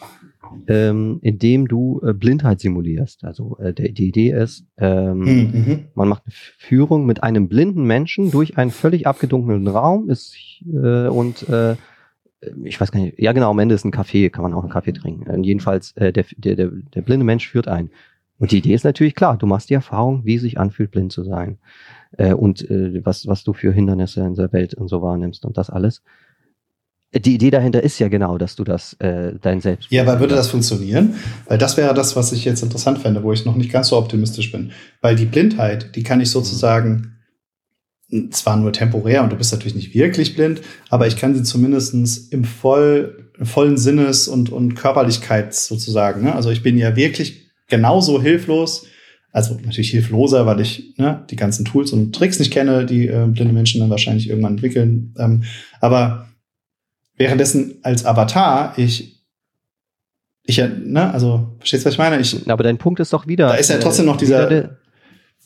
[0.66, 3.24] ähm, in dem du äh, Blindheit simulierst.
[3.24, 5.78] Also äh, der, die Idee ist, ähm, mhm.
[5.94, 10.34] man macht eine Führung mit einem blinden Menschen durch einen völlig abgedunkelten Raum ist,
[10.66, 11.76] äh, und äh,
[12.64, 14.72] ich weiß gar nicht, ja genau, am Ende ist ein Kaffee, kann man auch einen
[14.72, 15.30] Kaffee trinken.
[15.30, 17.90] Und jedenfalls, äh, der, der, der, der blinde Mensch führt ein.
[18.38, 21.12] Und die Idee ist natürlich klar, du machst die Erfahrung, wie es sich anfühlt, blind
[21.12, 21.58] zu sein.
[22.18, 25.56] Äh, und äh, was, was du für Hindernisse in der Welt und so wahrnimmst und
[25.56, 26.02] das alles.
[27.14, 29.92] Die Idee dahinter ist ja genau, dass du das äh, dein Selbst.
[29.92, 31.14] Ja, aber würde das funktionieren?
[31.46, 33.98] Weil das wäre das, was ich jetzt interessant fände, wo ich noch nicht ganz so
[33.98, 34.72] optimistisch bin.
[35.02, 37.11] Weil die Blindheit, die kann ich sozusagen
[38.30, 40.60] zwar nur temporär und du bist natürlich nicht wirklich blind,
[40.90, 46.22] aber ich kann sie zumindestens im voll, vollen Sinnes und, und Körperlichkeit sozusagen.
[46.22, 46.34] Ne?
[46.34, 48.86] Also ich bin ja wirklich genauso hilflos,
[49.32, 53.26] also natürlich hilfloser, weil ich ne, die ganzen Tools und Tricks nicht kenne, die äh,
[53.26, 55.14] blinde Menschen dann wahrscheinlich irgendwann entwickeln.
[55.18, 55.44] Ähm,
[55.80, 56.28] aber
[57.16, 59.12] währenddessen als Avatar ich
[60.44, 62.20] ich ja, ne, also verstehst du, was ich meine?
[62.20, 63.48] Ich, aber dein Punkt ist doch wieder.
[63.48, 64.50] Da ist ja trotzdem noch dieser.
[64.50, 64.78] Wieder,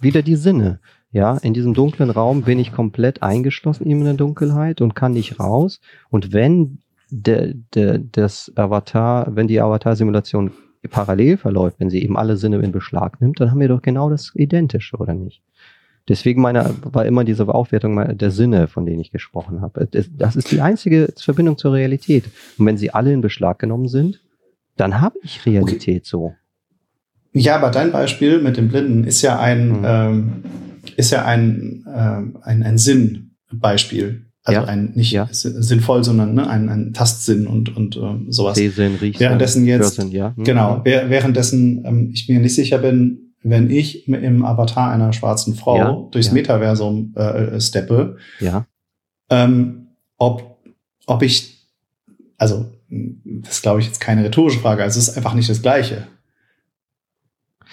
[0.01, 0.81] wieder die Sinne.
[1.17, 5.41] Ja, in diesem dunklen Raum bin ich komplett eingeschlossen in der Dunkelheit und kann nicht
[5.41, 5.81] raus.
[6.11, 10.51] Und wenn der, der, das Avatar, wenn die Avatar-Simulation
[10.91, 14.11] parallel verläuft, wenn sie eben alle Sinne in Beschlag nimmt, dann haben wir doch genau
[14.11, 15.41] das Identische, oder nicht?
[16.07, 19.89] Deswegen meine, war immer diese Aufwertung der Sinne, von denen ich gesprochen habe.
[19.91, 22.25] Das ist die einzige Verbindung zur Realität.
[22.59, 24.21] Und wenn sie alle in Beschlag genommen sind,
[24.77, 26.05] dann habe ich Realität okay.
[26.05, 26.35] so.
[27.33, 29.85] Ja, aber dein Beispiel mit dem Blinden ist ja ein, mhm.
[29.87, 30.43] ähm,
[30.97, 34.27] ist ja ein, äh, ein, ein Sinnbeispiel.
[34.47, 34.67] Also ja.
[34.67, 35.29] ein nicht ja.
[35.33, 38.57] sinnvoll, sondern ne, ein, ein Tastsinn und, und äh, sowas.
[38.57, 40.35] Sehsinn, Riechsinn, währenddessen jetzt, Hörsinn, ja.
[40.37, 40.45] Mhm.
[40.45, 45.77] genau, währenddessen ähm, ich mir nicht sicher bin, wenn ich im Avatar einer schwarzen Frau
[45.77, 46.09] ja.
[46.13, 48.67] durchs Metaversum äh, steppe, ja.
[49.31, 50.59] ähm, ob,
[51.07, 51.67] ob ich,
[52.39, 55.61] also das ist, glaube ich, jetzt keine rhetorische Frage, also es ist einfach nicht das
[55.61, 56.07] Gleiche.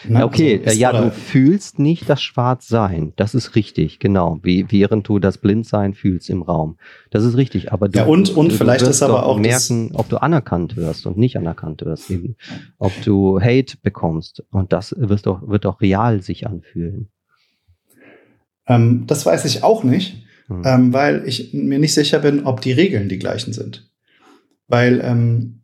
[0.08, 0.26] Ne?
[0.26, 3.14] Okay, also, ja, du fühlst nicht das Schwarzsein.
[3.16, 4.40] Das ist richtig, genau.
[4.44, 6.78] Wie, während du das Blindsein fühlst im Raum.
[7.12, 7.72] Das ist richtig.
[7.72, 10.76] Aber du, ja, und, und du, vielleicht du ist aber auch merken, ob du anerkannt
[10.76, 12.10] wirst und nicht anerkannt wirst.
[12.12, 12.36] Eben.
[12.78, 14.44] Ob du Hate bekommst.
[14.52, 17.10] Und das wirst doch, wird doch real sich anfühlen.
[18.68, 20.64] Ähm, das weiß ich auch nicht, hm.
[20.66, 23.90] ähm, weil ich mir nicht sicher bin, ob die Regeln die gleichen sind.
[24.68, 25.63] Weil ähm,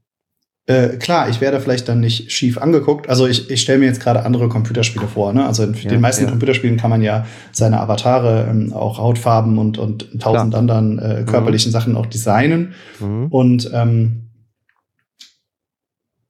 [0.69, 3.09] äh, klar, ich werde vielleicht dann nicht schief angeguckt.
[3.09, 5.33] Also ich, ich stelle mir jetzt gerade andere Computerspiele vor.
[5.33, 5.43] Ne?
[5.43, 6.29] Also in ja, den meisten ja.
[6.29, 10.59] Computerspielen kann man ja seine Avatare, ähm, auch Hautfarben und, und tausend klar.
[10.59, 11.73] anderen äh, körperlichen mhm.
[11.73, 12.75] Sachen auch designen.
[12.99, 13.27] Mhm.
[13.29, 14.29] Und ähm,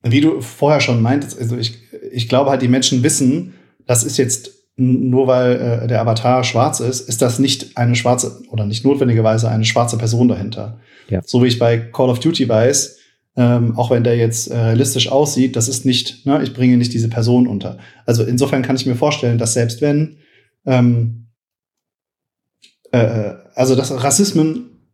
[0.03, 1.77] wie du vorher schon meintest, also ich,
[2.09, 6.79] ich glaube halt, die Menschen wissen, das ist jetzt nur weil äh, der Avatar schwarz
[6.79, 10.79] ist, ist das nicht eine schwarze oder nicht notwendigerweise eine schwarze Person dahinter.
[11.09, 11.19] Ja.
[11.25, 12.98] So wie ich bei Call of Duty weiß,
[13.39, 16.93] ähm, auch wenn der jetzt äh, realistisch aussieht, das ist nicht, ne, ich bringe nicht
[16.93, 17.77] diese Person unter.
[18.05, 20.17] Also insofern kann ich mir vorstellen, dass selbst wenn,
[20.65, 21.29] ähm,
[22.91, 24.91] äh, äh, also dass Rassismen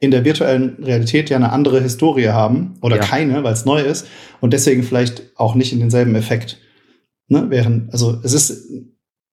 [0.00, 3.02] in der virtuellen Realität ja eine andere Historie haben oder ja.
[3.02, 4.06] keine, weil es neu ist
[4.42, 6.58] und deswegen vielleicht auch nicht in denselben Effekt.
[7.28, 8.70] Ne, während, also es ist,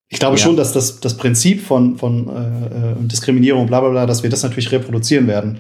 [0.08, 0.44] ich glaube ja.
[0.44, 4.30] schon, dass das, das Prinzip von, von äh, äh Diskriminierung, bla bla bla, dass wir
[4.30, 5.60] das natürlich reproduzieren werden.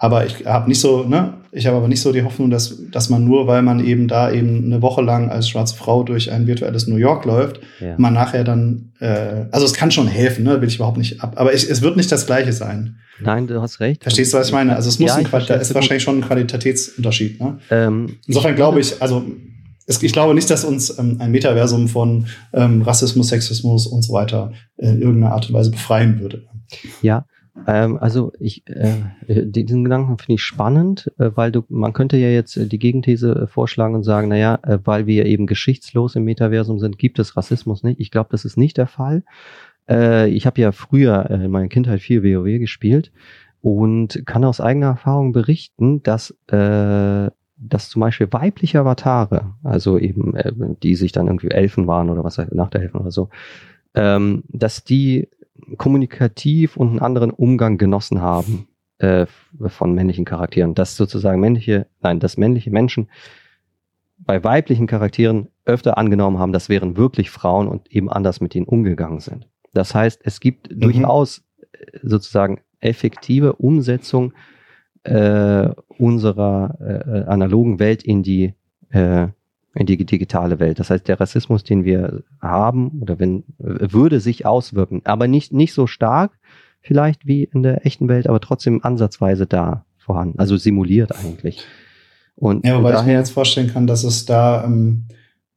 [0.00, 3.10] Aber ich habe nicht so, ne, ich habe aber nicht so die Hoffnung, dass, dass
[3.10, 6.46] man nur, weil man eben da eben eine Woche lang als schwarze Frau durch ein
[6.46, 7.96] virtuelles New York läuft, ja.
[7.98, 11.32] man nachher dann, äh, also es kann schon helfen, ne, will ich überhaupt nicht ab.
[11.34, 12.98] Aber ich, es wird nicht das Gleiche sein.
[13.20, 14.04] Nein, du hast recht.
[14.04, 14.76] Verstehst du, was ich meine?
[14.76, 17.40] Also es muss ja, ein Quali ist wahrscheinlich schon ein Qualitätsunterschied.
[17.40, 17.58] Ne?
[17.70, 19.24] Ähm, Insofern glaube ich, also
[19.86, 24.12] es, ich glaube nicht, dass uns ähm, ein Metaversum von ähm, Rassismus, Sexismus und so
[24.12, 26.44] weiter in irgendeiner Art und Weise befreien würde.
[27.02, 27.24] Ja,
[27.66, 32.28] Ähm, also ich, äh, diesen Gedanken finde ich spannend, äh, weil du, man könnte ja
[32.28, 36.24] jetzt äh, die Gegenthese äh, vorschlagen und sagen, naja, äh, weil wir eben geschichtslos im
[36.24, 38.00] Metaversum sind, gibt es Rassismus nicht.
[38.00, 39.24] Ich glaube, das ist nicht der Fall.
[39.88, 43.12] Äh, ich habe ja früher in meiner Kindheit viel WoW gespielt
[43.60, 47.30] und kann aus eigener Erfahrung berichten, dass äh,
[47.60, 50.52] dass zum Beispiel weibliche Avatare, also eben äh,
[50.82, 53.30] die sich dann irgendwie Elfen waren oder was nach der Elfen oder so,
[53.94, 55.28] ähm, dass die
[55.76, 59.26] kommunikativ und einen anderen Umgang genossen haben äh,
[59.66, 60.74] von männlichen Charakteren.
[60.74, 63.08] Dass sozusagen männliche, nein, dass männliche Menschen
[64.18, 68.66] bei weiblichen Charakteren öfter angenommen haben, das wären wirklich Frauen und eben anders mit ihnen
[68.66, 69.48] umgegangen sind.
[69.72, 70.80] Das heißt, es gibt mhm.
[70.80, 74.32] durchaus äh, sozusagen effektive Umsetzung
[75.04, 78.54] äh, unserer äh, analogen Welt in die
[78.90, 79.28] äh,
[79.74, 80.78] in die digitale Welt.
[80.78, 85.72] Das heißt, der Rassismus, den wir haben, oder wenn, würde sich auswirken, aber nicht, nicht
[85.72, 86.32] so stark
[86.80, 91.64] vielleicht wie in der echten Welt, aber trotzdem ansatzweise da vorhanden, also simuliert eigentlich.
[92.34, 95.06] Und, ja, wobei ich mir jetzt vorstellen kann, dass es da, ähm,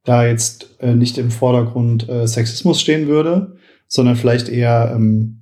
[0.04, 3.56] da jetzt äh, nicht im Vordergrund äh, Sexismus stehen würde,
[3.88, 5.41] sondern vielleicht eher ähm,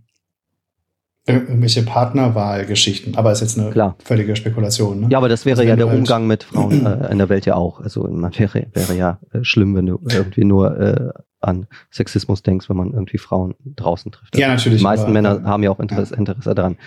[1.34, 3.96] irgendwelche Partnerwahlgeschichten, aber ist jetzt eine Klar.
[4.04, 5.02] völlige Spekulation.
[5.02, 5.08] Ne?
[5.10, 7.46] Ja, aber das wäre also ja der halt Umgang mit Frauen äh, in der Welt
[7.46, 7.80] ja auch.
[7.82, 11.10] Also man wäre, wäre ja äh, schlimm, wenn du irgendwie nur äh,
[11.42, 14.38] an Sexismus denkst, wenn man irgendwie Frauen draußen trifft.
[14.38, 14.80] Ja, natürlich.
[14.80, 16.20] Die meisten aber, Männer haben ja auch Interesse, ja.
[16.20, 16.78] Interesse daran,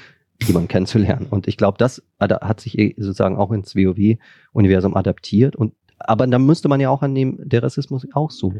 [0.46, 1.26] jemanden kennenzulernen.
[1.30, 5.56] Und ich glaube, das hat sich eh sozusagen auch ins WoW-Universum adaptiert.
[5.56, 8.52] Und aber da müsste man ja auch annehmen, der Rassismus auch so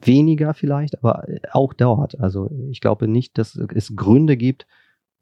[0.00, 2.18] weniger vielleicht, aber auch dort.
[2.20, 4.66] Also ich glaube nicht, dass es Gründe gibt,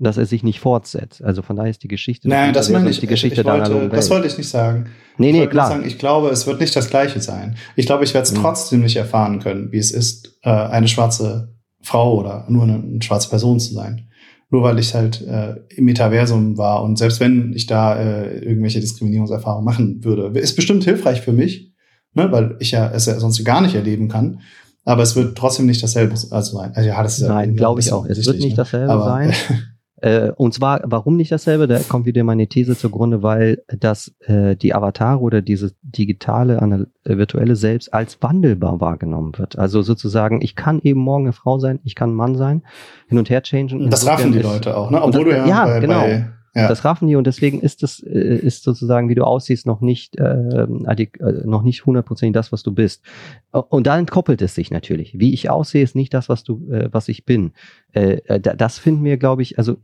[0.01, 1.23] dass er sich nicht fortsetzt.
[1.23, 2.29] Also von daher ist die Geschichte.
[2.29, 3.01] Nein, das meine ich.
[3.01, 4.87] Die Geschichte ich wollte, das wollte ich nicht sagen.
[5.19, 5.69] Nee, nee, klar.
[5.69, 7.57] Sagen, ich glaube, es wird nicht das Gleiche sein.
[7.77, 8.41] Ich glaube, ich werde es mhm.
[8.41, 13.03] trotzdem nicht erfahren können, wie es ist, äh, eine schwarze Frau oder nur eine, eine
[13.03, 14.09] schwarze Person zu sein.
[14.49, 18.81] Nur weil ich halt äh, im Metaversum war und selbst wenn ich da äh, irgendwelche
[18.81, 21.73] Diskriminierungserfahrungen machen würde, ist bestimmt hilfreich für mich,
[22.15, 24.41] ne, weil ich ja es ja sonst gar nicht erleben kann.
[24.85, 26.73] Aber es wird trotzdem nicht dasselbe also sein.
[26.75, 28.07] Also, ja, das ist Nein, glaube ich auch.
[28.07, 28.57] Es wird nicht ne?
[28.57, 29.33] dasselbe aber, sein.
[30.03, 31.67] Äh, und zwar, warum nicht dasselbe?
[31.67, 36.87] Da kommt wieder meine These zugrunde, weil das äh, die Avatare oder diese digitale, eine,
[37.05, 39.59] äh, virtuelle Selbst als wandelbar wahrgenommen wird.
[39.59, 42.63] Also sozusagen, ich kann eben morgen eine Frau sein, ich kann ein Mann sein,
[43.09, 43.91] hin und her changen.
[43.91, 45.03] Das raffen die Leute auch, ne?
[45.03, 46.01] Obwohl das, du ja, ja bei, genau.
[46.01, 46.67] Bei ja.
[46.67, 50.19] Das raffen die und deswegen ist das äh, ist sozusagen, wie du aussiehst, noch nicht
[50.19, 51.07] äh, äh,
[51.45, 53.05] noch nicht hundertprozentig das, was du bist.
[53.53, 55.17] Und da entkoppelt es sich natürlich.
[55.19, 57.53] Wie ich aussehe, ist nicht das, was du, äh, was ich bin.
[57.93, 59.77] Äh, äh das finden wir, glaube ich, also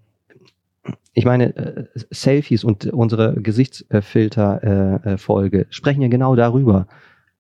[1.15, 6.87] ich meine, äh, Selfies und unsere Gesichtsfilter-Folge äh, sprechen ja genau darüber,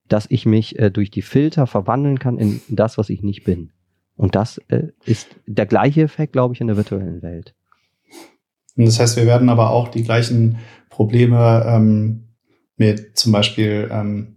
[0.08, 3.70] dass ich mich äh, durch die Filter verwandeln kann in das, was ich nicht bin.
[4.16, 7.54] Und das äh, ist der gleiche Effekt, glaube ich, in der virtuellen Welt.
[8.76, 10.58] Und das heißt, wir werden aber auch die gleichen
[10.90, 12.28] Probleme ähm,
[12.76, 14.36] mit zum Beispiel ähm,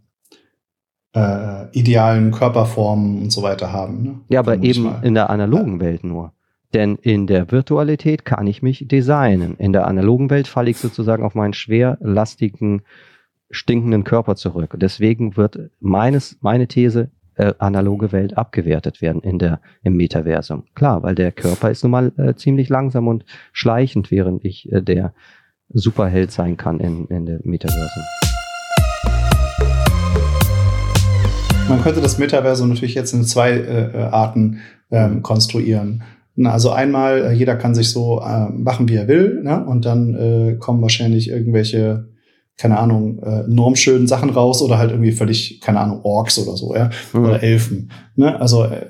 [1.14, 4.04] äh, idealen Körperformen und so weiter haben.
[4.04, 4.20] Ne?
[4.30, 5.80] Ja, aber eben in der analogen.
[5.80, 6.34] Welt nur.
[6.74, 9.56] Denn in der Virtualität kann ich mich designen.
[9.58, 12.84] In der analogen Welt falle ich sozusagen auf meinen schwer lastigen,
[13.50, 14.76] stinkenden Körper zurück.
[14.78, 20.66] Deswegen wird meines, meine These, äh, analoge Welt abgewertet werden in der, im Metaversum.
[20.76, 24.82] Klar, weil der Körper ist nun mal äh, ziemlich langsam und schleichend, während ich äh,
[24.82, 25.14] der
[25.70, 28.04] Superheld sein kann in, in der Metaversum.
[31.68, 34.60] Man könnte das Metaversum natürlich jetzt in zwei äh, äh Arten
[34.92, 36.04] ähm, konstruieren.
[36.46, 39.66] Also einmal, äh, jeder kann sich so äh, machen, wie er will, ne?
[39.66, 42.10] und dann äh, kommen wahrscheinlich irgendwelche
[42.60, 46.76] keine Ahnung, äh, normschönen Sachen raus oder halt irgendwie völlig, keine Ahnung, Orks oder so,
[46.76, 47.24] ja, mhm.
[47.24, 48.88] oder Elfen, ne, also, äh,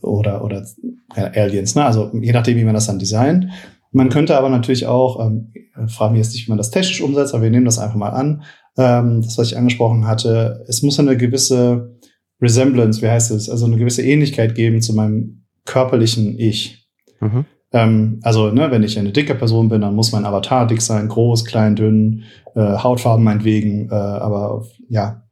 [0.00, 0.66] oder, oder
[1.14, 3.48] ja, Aliens, ne, also je nachdem, wie man das dann designt.
[3.92, 5.52] Man könnte aber natürlich auch, ähm,
[5.86, 8.08] fragen wir jetzt nicht, wie man das technisch umsetzt, aber wir nehmen das einfach mal
[8.08, 8.42] an,
[8.78, 11.98] ähm, das, was ich angesprochen hatte, es muss eine gewisse
[12.40, 16.88] Resemblance, wie heißt es, also eine gewisse Ähnlichkeit geben zu meinem körperlichen Ich.
[17.20, 17.44] Mhm.
[17.72, 21.08] Ähm, also, ne, wenn ich eine dicke Person bin, dann muss mein Avatar dick sein,
[21.08, 25.24] groß, klein, dünn, äh, Hautfarben meinetwegen, äh, aber ja,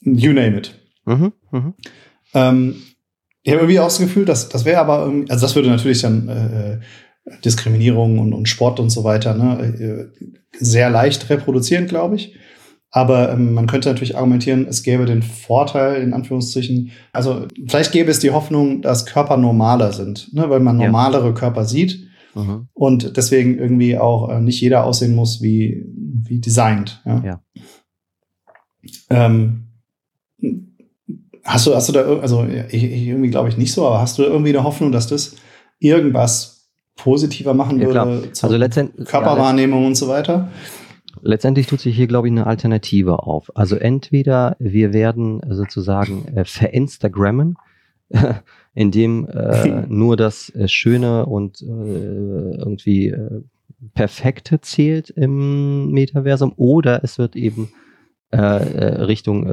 [0.00, 0.74] you name it.
[1.04, 1.74] Mhm, mh.
[2.34, 2.76] ähm,
[3.42, 6.28] ich habe irgendwie auch das Gefühl, dass das wäre aber also das würde natürlich dann
[6.28, 6.80] äh,
[7.44, 10.24] Diskriminierung und, und Sport und so weiter ne, äh,
[10.58, 12.36] sehr leicht reproduzieren, glaube ich.
[12.94, 18.10] Aber ähm, man könnte natürlich argumentieren, es gäbe den Vorteil, in Anführungszeichen, also vielleicht gäbe
[18.10, 21.32] es die Hoffnung, dass Körper normaler sind, ne, weil man normalere ja.
[21.32, 22.68] Körper sieht mhm.
[22.74, 25.86] und deswegen irgendwie auch äh, nicht jeder aussehen muss wie,
[26.22, 27.02] wie designt.
[27.06, 27.22] Ja.
[27.24, 27.40] ja.
[29.08, 29.68] Ähm,
[31.44, 34.18] hast du, hast du da, also ich, ich irgendwie glaube ich nicht so, aber hast
[34.18, 35.36] du irgendwie eine Hoffnung, dass das
[35.78, 40.50] irgendwas positiver machen ja, würde also letztendlich Körperwahrnehmung ja, und so weiter.
[41.24, 43.56] Letztendlich tut sich hier, glaube ich, eine Alternative auf.
[43.56, 47.56] Also entweder wir werden sozusagen äh, verinstagrammen,
[48.74, 53.42] indem äh, nur das äh, Schöne und äh, irgendwie äh,
[53.94, 57.70] Perfekte zählt im Metaversum, oder es wird eben
[58.30, 59.46] äh, Richtung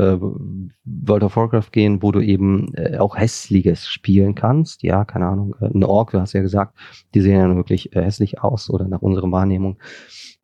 [0.85, 4.83] World of Warcraft gehen, wo du eben auch hässliches spielen kannst.
[4.83, 6.77] Ja, keine Ahnung, ein Ork, du hast ja gesagt,
[7.15, 9.79] die sehen ja wirklich hässlich aus oder nach unserer Wahrnehmung.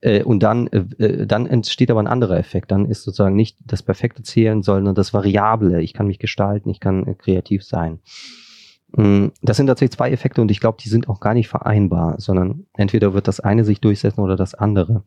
[0.05, 2.69] Äh, und dann, äh, äh, dann entsteht aber ein anderer Effekt.
[2.69, 5.81] Dann ist sozusagen nicht das perfekte Zählen, sondern das Variable.
[5.81, 7.99] Ich kann mich gestalten, ich kann äh, kreativ sein.
[8.95, 12.19] Mm, das sind tatsächlich zwei Effekte und ich glaube, die sind auch gar nicht vereinbar,
[12.19, 15.03] sondern entweder wird das eine sich durchsetzen oder das andere.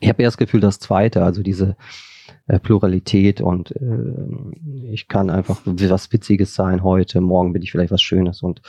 [0.00, 1.76] Ich habe eher das Gefühl, das zweite, also diese
[2.48, 7.92] äh, Pluralität und äh, ich kann einfach was Witziges sein heute, morgen bin ich vielleicht
[7.92, 8.60] was Schönes und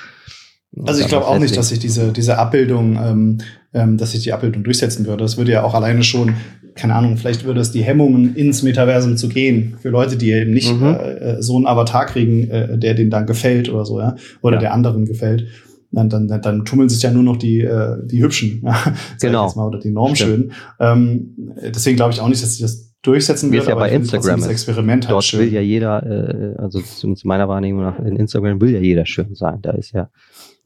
[0.86, 3.38] also ich glaube auch nicht, dass sich diese, diese Abbildung, ähm,
[3.74, 5.24] ähm, dass sich die Abbildung durchsetzen würde.
[5.24, 6.34] Das würde ja auch alleine schon,
[6.76, 10.52] keine Ahnung, vielleicht würde es die Hemmungen, ins Metaversum zu gehen, für Leute, die eben
[10.52, 10.86] nicht mhm.
[10.86, 14.62] äh, so einen Avatar kriegen, äh, der denen dann gefällt oder so, ja, oder ja.
[14.62, 15.48] der anderen gefällt.
[15.92, 19.54] Dann, dann, dann tummeln sich ja nur noch die, äh, die Hübschen, ja, genau.
[19.56, 20.54] mal, oder die Normschönen.
[20.80, 23.68] Ähm, deswegen glaube ich auch nicht, dass sich das durchsetzen wird.
[23.68, 24.48] Ja bei Instagram ist.
[24.48, 28.72] Experiment Dort halt will ja jeder, äh, also zumindest meiner Wahrnehmung nach, in Instagram will
[28.72, 29.60] ja jeder schön sein.
[29.62, 30.10] Da ist ja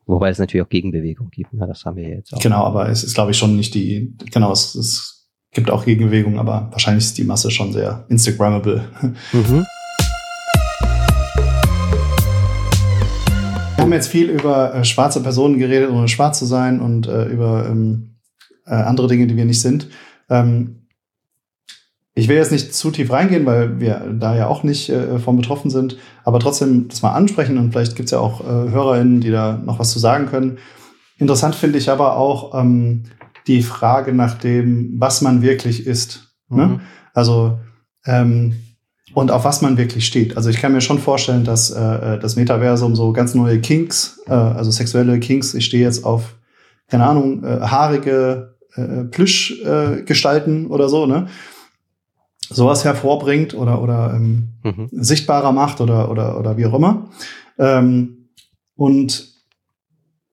[0.08, 1.54] Wobei es natürlich auch Gegenbewegung gibt.
[1.54, 1.68] Ne?
[1.68, 2.40] Das haben wir jetzt auch.
[2.40, 6.40] Genau, aber es ist, glaube ich, schon nicht die, genau, es, es gibt auch Gegenbewegung,
[6.40, 8.88] aber wahrscheinlich ist die Masse schon sehr Instagrammable.
[9.34, 9.66] Mhm.
[13.76, 17.26] Wir haben jetzt viel über äh, schwarze Personen geredet, ohne schwarz zu sein und äh,
[17.26, 18.16] über ähm,
[18.66, 19.90] äh, andere Dinge, die wir nicht sind.
[20.30, 20.87] Ähm,
[22.18, 25.38] ich will jetzt nicht zu tief reingehen, weil wir da ja auch nicht äh, von
[25.38, 29.22] betroffen sind, aber trotzdem das mal ansprechen und vielleicht gibt es ja auch äh, HörerInnen,
[29.22, 30.58] die da noch was zu sagen können.
[31.20, 33.04] Interessant finde ich aber auch ähm,
[33.46, 36.36] die Frage nach dem, was man wirklich ist.
[36.50, 36.66] Ne?
[36.66, 36.80] Mhm.
[37.14, 37.60] Also
[38.06, 38.56] ähm,
[39.14, 40.38] und auf was man wirklich steht.
[40.38, 41.80] Also ich kann mir schon vorstellen, dass äh,
[42.16, 46.36] äh das Metaversum so ganz neue Kinks, äh, also sexuelle Kinks, ich stehe jetzt auf,
[46.88, 51.28] keine Ahnung, äh, haarige äh, Plüschgestalten äh, oder so, ne?
[52.50, 54.90] Sowas hervorbringt oder, oder ähm, mhm.
[54.92, 57.10] sichtbarer macht oder, oder, oder wie auch immer.
[57.58, 58.30] Ähm,
[58.76, 59.28] und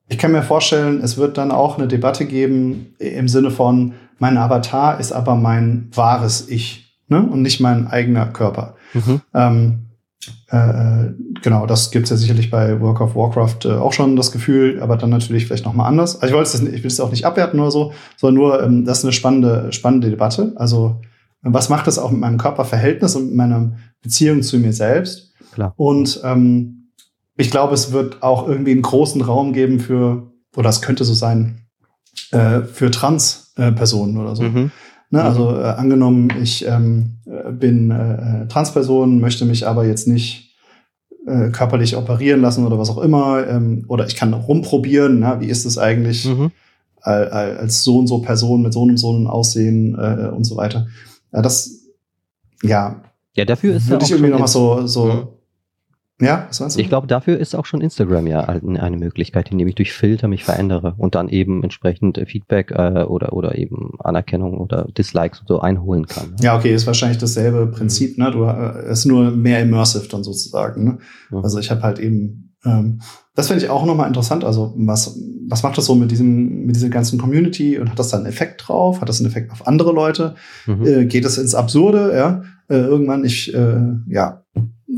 [0.09, 4.37] ich kann mir vorstellen, es wird dann auch eine Debatte geben im Sinne von, mein
[4.39, 7.23] Avatar ist aber mein wahres Ich ne?
[7.23, 8.77] und nicht mein eigener Körper.
[8.93, 9.21] Mhm.
[9.35, 9.79] Ähm,
[10.49, 11.13] äh,
[11.43, 14.97] genau, das gibt's ja sicherlich bei Work of Warcraft äh, auch schon das Gefühl, aber
[14.97, 16.17] dann natürlich vielleicht noch mal anders.
[16.17, 18.85] Also ich wollte es, ich will es auch nicht abwerten oder so, sondern nur, ähm,
[18.85, 20.53] das ist eine spannende, spannende Debatte.
[20.57, 21.01] Also
[21.53, 25.35] was macht das auch mit meinem Körperverhältnis und mit meiner Beziehung zu mir selbst?
[25.53, 25.75] Klar.
[25.77, 26.91] Und ähm,
[27.37, 31.15] ich glaube, es wird auch irgendwie einen großen Raum geben für, oder es könnte so
[31.15, 31.67] sein,
[32.31, 34.45] äh, für Trans-Personen oder so.
[34.45, 34.71] Mhm.
[35.11, 35.27] Ne, mhm.
[35.27, 37.19] also äh, angenommen, ich ähm,
[37.53, 40.55] bin äh, Transperson, möchte mich aber jetzt nicht
[41.27, 45.47] äh, körperlich operieren lassen oder was auch immer, ähm, oder ich kann rumprobieren, na, wie
[45.47, 46.51] ist es eigentlich mhm.
[47.01, 50.87] als so und so Person mit so einem so einem Aussehen äh, und so weiter.
[51.35, 51.83] Ja, das,
[52.63, 53.03] ja.
[53.35, 55.41] Ja, dafür ist würde ich irgendwie noch mal so, so.
[56.21, 56.81] Ja, was meinst du?
[56.81, 60.45] Ich glaube, dafür ist auch schon Instagram ja eine Möglichkeit, indem ich durch Filter mich
[60.45, 65.59] verändere und dann eben entsprechend Feedback äh, oder, oder eben Anerkennung oder Dislikes und so
[65.59, 66.31] einholen kann.
[66.31, 66.37] Ne?
[66.41, 68.25] Ja, okay, ist wahrscheinlich dasselbe Prinzip, mhm.
[68.25, 68.31] ne?
[68.31, 70.85] Du äh, ist nur mehr immersive dann sozusagen.
[70.85, 70.99] Ne?
[71.31, 71.39] Mhm.
[71.39, 73.01] Also ich habe halt eben, ähm,
[73.35, 74.45] das finde ich auch nochmal interessant.
[74.45, 75.19] Also was,
[75.49, 78.29] was macht das so mit diesem, mit dieser ganzen Community und hat das dann einen
[78.29, 79.01] Effekt drauf?
[79.01, 80.37] Hat das einen Effekt auf andere Leute?
[80.67, 80.87] Mhm.
[80.87, 82.15] Äh, geht es ins Absurde?
[82.15, 84.45] Ja, äh, irgendwann ich, äh, ja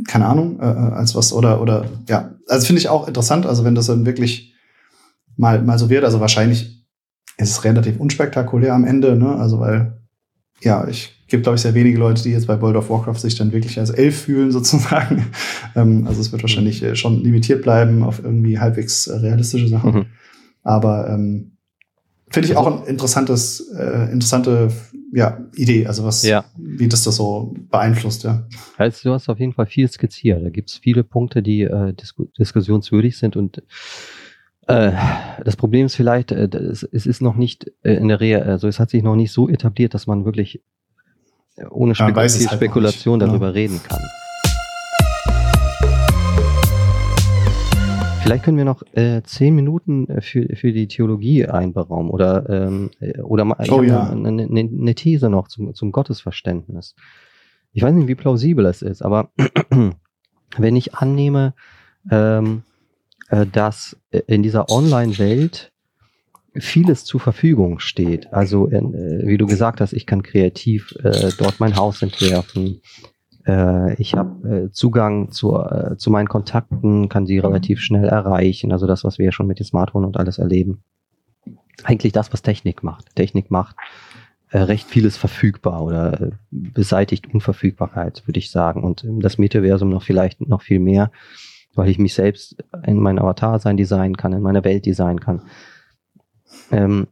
[0.06, 3.64] keine Ahnung, äh, äh, als was oder oder ja, also finde ich auch interessant, also
[3.64, 4.54] wenn das dann wirklich
[5.36, 6.84] mal mal so wird, also wahrscheinlich
[7.38, 9.36] ist es relativ unspektakulär am Ende, ne?
[9.36, 10.00] Also weil
[10.60, 13.34] ja, ich gibt glaube ich sehr wenige Leute, die jetzt bei World of Warcraft sich
[13.36, 15.26] dann wirklich als elf fühlen sozusagen.
[15.74, 19.92] ähm, also es wird wahrscheinlich äh, schon limitiert bleiben auf irgendwie halbwegs äh, realistische Sachen.
[19.92, 20.06] Mhm.
[20.62, 21.52] Aber ähm,
[22.28, 24.70] finde ich also, auch ein interessantes, äh, interessante
[25.12, 26.44] ja, Idee, also was, ja.
[26.56, 28.46] wie das das so beeinflusst, ja.
[28.76, 30.44] Also du hast auf jeden Fall viel skizziert.
[30.44, 33.62] Da gibt es viele Punkte, die äh, disku diskussionswürdig sind und
[34.66, 34.92] äh,
[35.44, 38.66] das Problem ist vielleicht, äh, es, es ist noch nicht äh, in der Rehe, also
[38.66, 40.62] es hat sich noch nicht so etabliert, dass man wirklich
[41.70, 43.52] ohne Spekul ja, viel halt Spekulation darüber ja.
[43.52, 44.00] reden kann.
[48.22, 52.90] Vielleicht können wir noch äh, zehn Minuten äh, für, für die Theologie einberaumen oder, ähm,
[52.98, 54.10] äh, oder mal oh, ja.
[54.10, 56.96] eine, eine, eine These noch zum, zum Gottesverständnis.
[57.72, 59.30] Ich weiß nicht, wie plausibel es ist, aber
[60.56, 61.54] wenn ich annehme,
[62.10, 62.62] ähm,
[63.28, 63.96] äh, dass
[64.26, 65.72] in dieser Online-Welt
[66.58, 68.32] vieles zur Verfügung steht.
[68.32, 68.82] Also äh,
[69.26, 72.80] wie du gesagt hast, ich kann kreativ äh, dort mein Haus entwerfen.
[73.46, 78.72] Äh, ich habe äh, Zugang zu, äh, zu meinen Kontakten, kann sie relativ schnell erreichen.
[78.72, 80.82] Also das, was wir ja schon mit dem Smartphone und alles erleben.
[81.84, 83.14] Eigentlich das, was Technik macht.
[83.14, 83.76] Technik macht
[84.52, 88.84] recht vieles verfügbar oder beseitigt Unverfügbarkeit, würde ich sagen.
[88.84, 91.10] Und das Metaversum noch vielleicht noch viel mehr,
[91.74, 95.42] weil ich mich selbst in mein Avatar sein designen kann, in meiner Welt designen kann.
[96.70, 97.08] Ähm,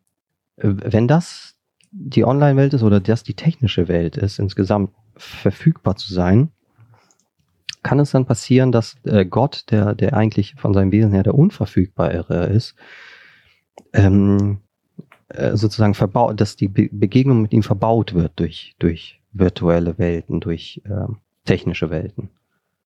[0.57, 1.55] wenn das
[1.91, 6.51] die Online-Welt ist oder das die technische Welt ist, insgesamt verfügbar zu sein,
[7.83, 11.35] kann es dann passieren, dass äh, Gott, der, der eigentlich von seinem Wesen her der
[11.35, 12.75] Unverfügbare ist,
[13.93, 14.61] ähm,
[15.29, 20.41] äh, sozusagen verbaut, dass die Be Begegnung mit ihm verbaut wird durch, durch virtuelle Welten,
[20.41, 21.13] durch äh,
[21.45, 22.31] technische Welten.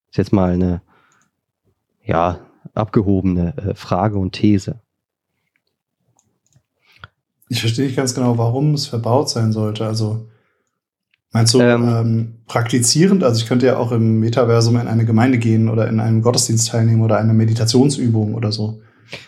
[0.06, 0.82] Das ist jetzt mal eine
[2.02, 2.40] ja,
[2.74, 4.80] abgehobene äh, Frage und These.
[7.48, 9.86] Ich verstehe nicht ganz genau, warum es verbaut sein sollte.
[9.86, 10.28] Also
[11.32, 13.24] meinst du ähm, ähm, praktizierend?
[13.24, 16.68] Also ich könnte ja auch im Metaversum in eine Gemeinde gehen oder in einem Gottesdienst
[16.68, 18.80] teilnehmen oder eine Meditationsübung oder so.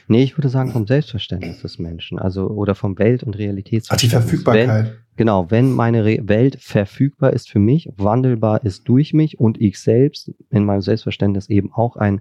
[0.08, 4.14] Nee, ich würde sagen vom Selbstverständnis des Menschen, also oder vom Welt- und Realitätsverständnis.
[4.14, 4.84] Ach, die Verfügbarkeit.
[4.84, 9.60] Wenn, genau, wenn meine Re Welt verfügbar ist für mich, wandelbar ist durch mich und
[9.60, 12.20] ich selbst in meinem Selbstverständnis eben auch ein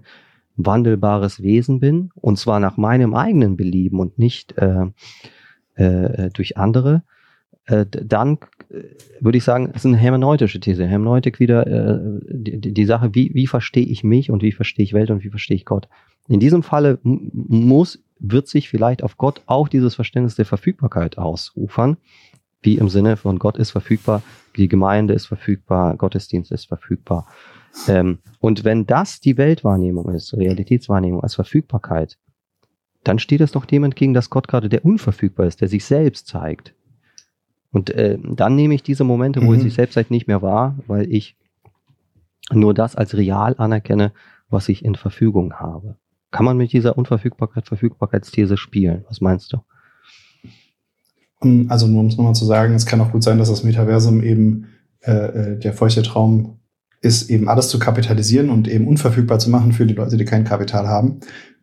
[0.56, 4.86] wandelbares Wesen bin, und zwar nach meinem eigenen Belieben und nicht äh,
[5.74, 7.02] äh, durch andere,
[7.66, 8.38] äh, dann
[8.70, 8.82] äh,
[9.20, 10.86] würde ich sagen, es ist eine hermeneutische These.
[10.86, 14.92] Hermeneutik wieder äh, die, die Sache, wie, wie verstehe ich mich und wie verstehe ich
[14.92, 15.88] Welt und wie verstehe ich Gott.
[16.28, 21.96] In diesem Falle muss, wird sich vielleicht auf Gott auch dieses Verständnis der Verfügbarkeit ausufern,
[22.62, 24.22] wie im Sinne von Gott ist verfügbar,
[24.56, 27.26] die Gemeinde ist verfügbar, Gottesdienst ist verfügbar.
[27.88, 32.18] Ähm, und wenn das die Weltwahrnehmung ist, Realitätswahrnehmung als Verfügbarkeit,
[33.04, 36.26] dann steht es doch dem entgegen, dass Gott gerade der unverfügbar ist, der sich selbst
[36.26, 36.74] zeigt.
[37.72, 39.56] Und äh, dann nehme ich diese Momente, wo mhm.
[39.56, 41.36] ich sich selbst halt nicht mehr wahr, weil ich
[42.52, 44.12] nur das als real anerkenne,
[44.48, 45.96] was ich in Verfügung habe.
[46.30, 49.04] Kann man mit dieser Unverfügbarkeit, Verfügbarkeitsthese spielen?
[49.08, 49.58] Was meinst du?
[51.68, 54.22] Also nur um es nochmal zu sagen, es kann auch gut sein, dass das Metaversum
[54.22, 54.66] eben
[55.00, 56.58] äh, äh, der feuchte Traum
[57.00, 60.44] ist, eben alles zu kapitalisieren und eben unverfügbar zu machen für die Leute, die kein
[60.44, 61.20] Kapital haben.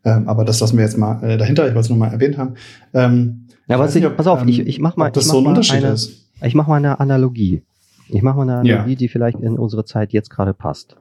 [0.08, 2.38] Ähm, aber das lassen wir jetzt mal äh, dahinter, ich wollte es nur mal erwähnt
[2.38, 2.54] haben.
[2.94, 5.48] Ähm, ja, was ich, nicht, pass auf, ähm, ich, ich mach mal, ich so ein
[5.48, 6.30] eine, ist.
[6.42, 7.64] Ich mache mal eine Analogie.
[8.08, 8.98] Ich mache mal eine Analogie, ja.
[8.98, 10.96] die vielleicht in unsere Zeit jetzt gerade passt.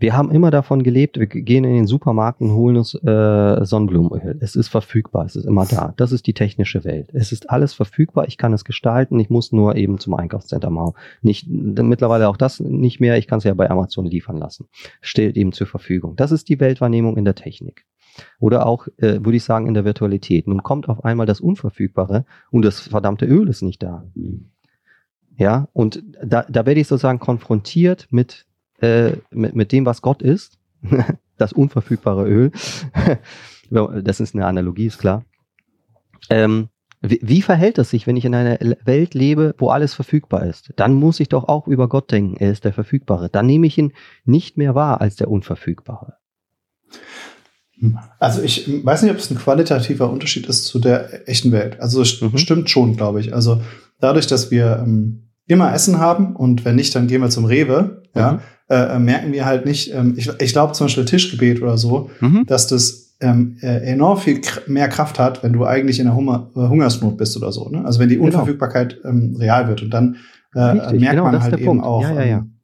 [0.00, 4.36] Wir haben immer davon gelebt, wir gehen in den Supermarkt und holen uns äh, Sonnenblumenöl.
[4.40, 5.94] Es ist verfügbar, es ist immer da.
[5.96, 7.08] Das ist die technische Welt.
[7.14, 10.92] Es ist alles verfügbar, ich kann es gestalten, ich muss nur eben zum Einkaufscenter machen.
[11.22, 14.66] Nicht, mittlerweile auch das nicht mehr, ich kann es ja bei Amazon liefern lassen.
[15.00, 16.14] Steht eben zur Verfügung.
[16.14, 17.84] Das ist die Weltwahrnehmung in der Technik.
[18.38, 20.46] Oder auch, äh, würde ich sagen, in der Virtualität.
[20.46, 24.04] Nun kommt auf einmal das Unverfügbare und das verdammte Öl ist nicht da.
[25.36, 28.46] Ja, und da, da werde ich sozusagen konfrontiert mit,
[28.80, 30.58] äh, mit, mit dem, was Gott ist.
[31.36, 32.50] das unverfügbare Öl.
[34.02, 35.24] das ist eine Analogie, ist klar.
[36.30, 36.68] Ähm,
[37.00, 40.72] wie, wie, verhält es sich, wenn ich in einer Welt lebe, wo alles verfügbar ist?
[40.76, 42.36] Dann muss ich doch auch über Gott denken.
[42.38, 43.28] Er ist der Verfügbare.
[43.28, 43.92] Dann nehme ich ihn
[44.24, 46.14] nicht mehr wahr als der Unverfügbare.
[48.18, 51.80] Also ich weiß nicht, ob es ein qualitativer Unterschied ist zu der echten Welt.
[51.80, 52.36] Also mhm.
[52.38, 53.34] stimmt schon, glaube ich.
[53.34, 53.60] Also
[54.00, 58.02] dadurch, dass wir ähm, immer Essen haben und wenn nicht, dann gehen wir zum Rewe,
[58.14, 58.20] mhm.
[58.20, 61.78] ja, äh, äh, merken wir halt nicht, ähm, ich, ich glaube zum Beispiel Tischgebet oder
[61.78, 62.44] so, mhm.
[62.46, 66.50] dass das ähm, äh, enorm viel mehr Kraft hat, wenn du eigentlich in der Hunger,
[66.54, 67.68] äh, Hungersnot bist oder so.
[67.68, 67.84] Ne?
[67.84, 68.26] Also wenn die genau.
[68.26, 69.38] Unverfügbarkeit genau.
[69.38, 70.16] real wird und dann
[70.54, 71.84] äh, Richtig, merkt genau, man halt eben Punkt.
[71.84, 72.02] auch.
[72.02, 72.38] Ja, ja, ja.
[72.38, 72.54] Ähm,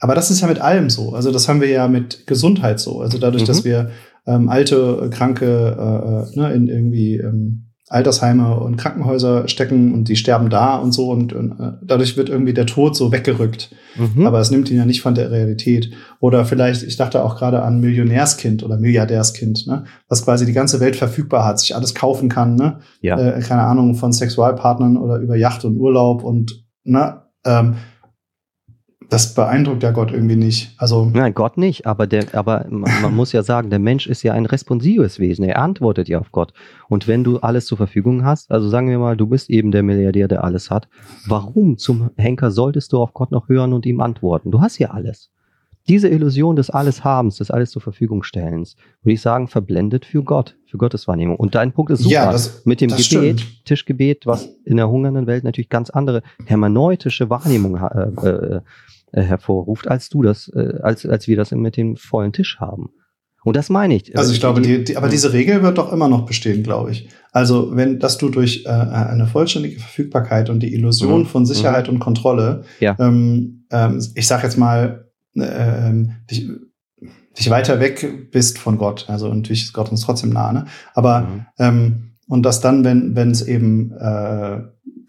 [0.00, 1.14] aber das ist ja mit allem so.
[1.14, 3.00] Also das haben wir ja mit Gesundheit so.
[3.00, 3.68] Also dadurch, dass mhm.
[3.68, 3.90] wir
[4.26, 10.08] ähm, alte, äh, kranke äh, äh, ne, in irgendwie ähm, Altersheime und Krankenhäuser stecken und
[10.08, 13.74] die sterben da und so und, und äh, dadurch wird irgendwie der Tod so weggerückt.
[13.96, 14.28] Mhm.
[14.28, 15.90] Aber es nimmt ihn ja nicht von der Realität.
[16.20, 19.84] Oder vielleicht, ich dachte auch gerade an Millionärskind oder Milliardärskind, ne?
[20.08, 22.78] was quasi die ganze Welt verfügbar hat, sich alles kaufen kann, ne?
[23.00, 23.18] Ja.
[23.18, 27.22] Äh, keine Ahnung, von Sexualpartnern oder über Yacht und Urlaub und ne?
[27.44, 27.74] Ähm,
[29.10, 30.72] das beeindruckt ja Gott irgendwie nicht.
[30.78, 34.32] Also Nein, Gott nicht, aber der, aber man muss ja sagen, der Mensch ist ja
[34.32, 35.44] ein responsives Wesen.
[35.44, 36.54] Er antwortet ja auf Gott.
[36.88, 39.82] Und wenn du alles zur Verfügung hast, also sagen wir mal, du bist eben der
[39.82, 40.88] Milliardär, der alles hat,
[41.26, 44.52] warum zum Henker solltest du auf Gott noch hören und ihm antworten?
[44.52, 45.30] Du hast ja alles.
[45.88, 50.56] Diese Illusion des Alleshabens, des Alles zur Verfügung stellens, würde ich sagen, verblendet für Gott,
[50.66, 51.36] für Gottes Wahrnehmung.
[51.36, 52.12] Und dein Punkt ist super.
[52.12, 53.64] Ja, das, Mit dem Gebet, stimmt.
[53.64, 58.60] Tischgebet, was in der hungernden Welt natürlich ganz andere hermeneutische Wahrnehmung äh, äh,
[59.12, 62.90] äh, hervorruft, als du das, äh, als, als wir das mit dem vollen Tisch haben.
[63.42, 64.16] Und das meine ich.
[64.18, 67.08] Also ich glaube, die, die, aber diese Regel wird doch immer noch bestehen, glaube ich.
[67.32, 71.26] Also wenn, dass du durch äh, eine vollständige Verfügbarkeit und die Illusion mhm.
[71.26, 71.94] von Sicherheit mhm.
[71.94, 72.96] und Kontrolle, ja.
[72.98, 75.06] ähm, ähm, ich sag jetzt mal,
[75.36, 76.50] äh, ähm, dich,
[77.38, 79.06] dich weiter weg bist von Gott.
[79.08, 80.66] Also natürlich ist Gott uns trotzdem nah, ne?
[80.94, 81.46] Aber mhm.
[81.58, 84.60] ähm, und dass dann, wenn wenn es eben äh,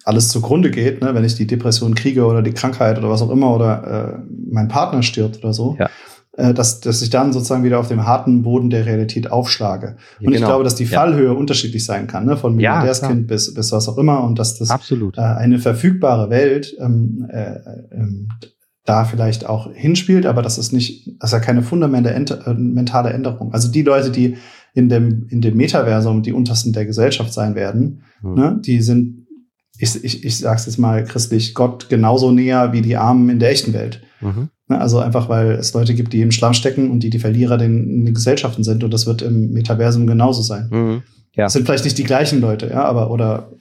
[0.04, 3.30] alles zugrunde geht, ne, wenn ich die Depression kriege oder die Krankheit oder was auch
[3.30, 5.90] immer oder äh, mein Partner stirbt oder so, ja.
[6.38, 9.98] äh, dass, dass ich dann sozusagen wieder auf dem harten Boden der Realität aufschlage.
[10.20, 10.36] Und genau.
[10.36, 11.32] ich glaube, dass die Fallhöhe ja.
[11.32, 14.70] unterschiedlich sein kann, ne, von Milliardärskind ja, bis, bis was auch immer und dass das
[14.70, 15.18] Absolut.
[15.18, 17.56] Äh, eine verfügbare Welt ähm, äh,
[17.92, 18.30] ähm,
[18.86, 23.54] da vielleicht auch hinspielt, aber das ist nicht, das ist ja keine fundamentale äh, Änderung.
[23.54, 24.38] Also die Leute, die
[24.74, 28.34] in dem, in dem Metaversum die untersten der Gesellschaft sein werden, hm.
[28.34, 29.21] ne, die sind
[29.82, 33.50] ich, ich, ich sag's jetzt mal christlich, Gott genauso näher wie die Armen in der
[33.50, 34.02] echten Welt.
[34.22, 34.50] Mhm.
[34.68, 37.60] Ne, also einfach, weil es Leute gibt, die im Schlamm stecken und die die Verlierer
[37.62, 40.70] in den Gesellschaften sind und das wird im Metaversum genauso sein.
[40.72, 41.04] Mhm.
[41.36, 41.46] Ja.
[41.46, 43.52] Das sind vielleicht nicht die gleichen Leute, ja, aber oder.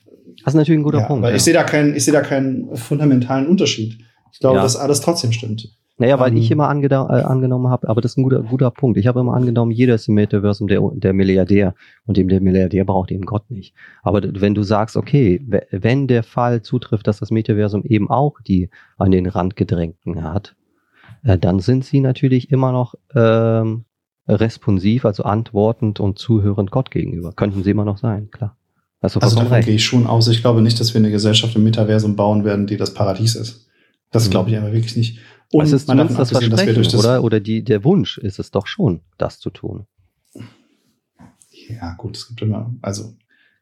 [0.45, 1.23] Das ist natürlich ein guter ja, Punkt.
[1.23, 1.37] Weil ja.
[1.37, 3.99] ich sehe da keinen, ich sehe da keinen fundamentalen Unterschied.
[4.33, 5.69] Ich glaube, dass alles trotzdem stimmt.
[6.01, 6.59] Naja, weil um, ich ähm.
[6.59, 8.97] immer äh, angenommen habe, aber das ist ein guter, guter Punkt.
[8.97, 11.75] Ich habe immer angenommen, jeder ist im Metaversum der, der Milliardär
[12.07, 13.75] und dem der Milliardär braucht eben Gott nicht.
[14.03, 18.71] Aber wenn du sagst, okay, wenn der Fall zutrifft, dass das Metaversum eben auch die
[18.97, 20.57] an den Rand gedrängten hat,
[21.23, 23.85] äh, dann sind sie natürlich immer noch ähm,
[24.27, 27.33] responsiv, also antwortend und zuhörend Gott gegenüber.
[27.33, 28.57] Könnten sie immer noch sein, klar.
[29.03, 29.67] Also davon recht.
[29.67, 30.29] gehe ich schon aus.
[30.29, 33.67] Ich glaube nicht, dass wir eine Gesellschaft im Metaversum bauen werden, die das Paradies ist.
[34.11, 34.31] Das mhm.
[34.31, 35.19] glaube ich aber wirklich nicht.
[35.53, 37.25] Und es ist zumindest das Versprechen, das oder?
[37.25, 39.87] Oder die, der Wunsch ist es doch schon, das zu tun.
[41.69, 43.15] Ja, gut, es gibt immer, also,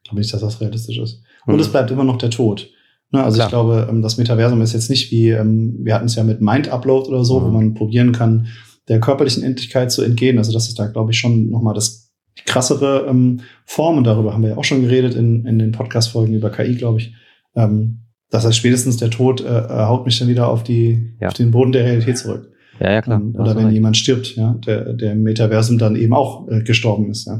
[0.03, 1.23] glaube nicht, dass das realistisch ist.
[1.45, 1.59] Und hm.
[1.59, 2.69] es bleibt immer noch der Tod.
[3.11, 3.47] Ne, also Klar.
[3.47, 6.41] ich glaube, ähm, das Metaversum ist jetzt nicht wie, ähm, wir hatten es ja mit
[6.41, 7.45] Mind-Upload oder so, mhm.
[7.45, 8.47] wo man probieren kann,
[8.87, 10.37] der körperlichen Endlichkeit zu entgehen.
[10.37, 13.97] Also das ist da, glaube ich, schon nochmal das die krassere ähm, Form.
[13.97, 16.99] Und darüber haben wir ja auch schon geredet in, in den Podcast-Folgen über KI, glaube
[16.99, 17.13] ich.
[17.55, 21.29] Ähm, das heißt, spätestens der Tod äh, äh, haut mich dann wieder auf, die, ja.
[21.29, 22.51] auf den Boden der Realität zurück.
[22.79, 23.19] Ja, ja, klar.
[23.19, 23.73] Ähm, oder wenn recht.
[23.73, 27.39] jemand stirbt, ja, der, der im Metaversum dann eben auch äh, gestorben ist, ja.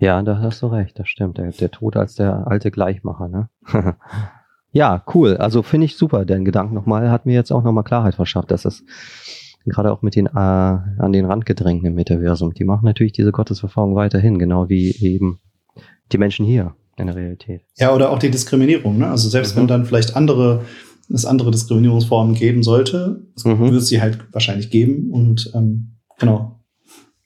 [0.00, 1.38] Ja, da hast du recht, das stimmt.
[1.38, 3.48] Der, der Tod als der alte Gleichmacher, ne?
[4.72, 5.36] ja, cool.
[5.36, 6.24] Also finde ich super.
[6.24, 8.84] Den Gedanken nochmal hat mir jetzt auch nochmal Klarheit verschafft, dass es
[9.64, 13.32] gerade auch mit den äh, an den Rand gedrängten im Metaversum, die machen natürlich diese
[13.32, 15.40] Gottesverfolgung weiterhin, genau wie eben
[16.12, 17.62] die Menschen hier in der Realität.
[17.76, 18.98] Ja, oder auch die Diskriminierung.
[18.98, 19.08] Ne?
[19.08, 19.60] Also selbst mhm.
[19.60, 20.64] wenn dann vielleicht andere
[21.10, 23.60] es andere Diskriminierungsformen geben sollte, mhm.
[23.60, 26.60] wird es sie halt wahrscheinlich geben und ähm, genau.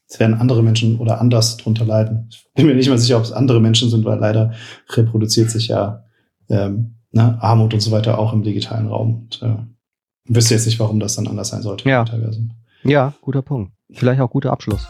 [0.08, 2.28] Es werden andere Menschen oder anders drunter leiden.
[2.30, 4.52] Ich bin mir nicht mal sicher, ob es andere Menschen sind, weil leider
[4.90, 6.04] reproduziert sich ja
[6.50, 9.22] ähm, ne, Armut und so weiter auch im digitalen Raum.
[9.22, 9.56] Und, äh,
[10.26, 11.88] wüsste jetzt nicht, warum das dann anders sein sollte.
[11.88, 12.04] Ja,
[12.84, 13.72] ja guter Punkt.
[13.90, 14.86] Vielleicht auch guter Abschluss.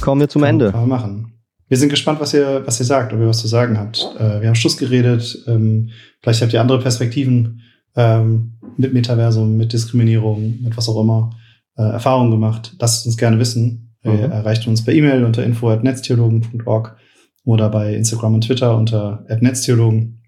[0.00, 0.70] Kommen wir zum Ende.
[0.70, 1.35] Kann man machen.
[1.68, 3.98] Wir sind gespannt, was ihr, was ihr sagt, ob ihr was zu sagen habt.
[4.18, 5.44] Äh, wir haben Schluss geredet.
[5.46, 5.90] Ähm,
[6.22, 7.62] vielleicht habt ihr andere Perspektiven
[7.96, 11.30] ähm, mit Metaversum, mit Diskriminierung, mit was auch immer,
[11.76, 12.76] äh, Erfahrungen gemacht.
[12.78, 13.96] Lasst uns gerne wissen.
[14.04, 14.12] Mhm.
[14.12, 16.96] Ihr erreicht uns per E-Mail unter info.netztheologen.org
[17.44, 20.22] oder bei Instagram und Twitter unter netztheologen.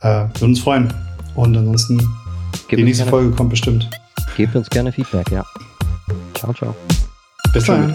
[0.00, 0.92] Äh, würden uns freuen.
[1.34, 1.98] Und ansonsten,
[2.68, 3.88] Gib die nächste gerne, Folge kommt bestimmt.
[4.36, 5.44] Gebt uns gerne Feedback, ja.
[6.34, 6.74] Ciao, ciao.
[7.52, 7.94] Bis dann.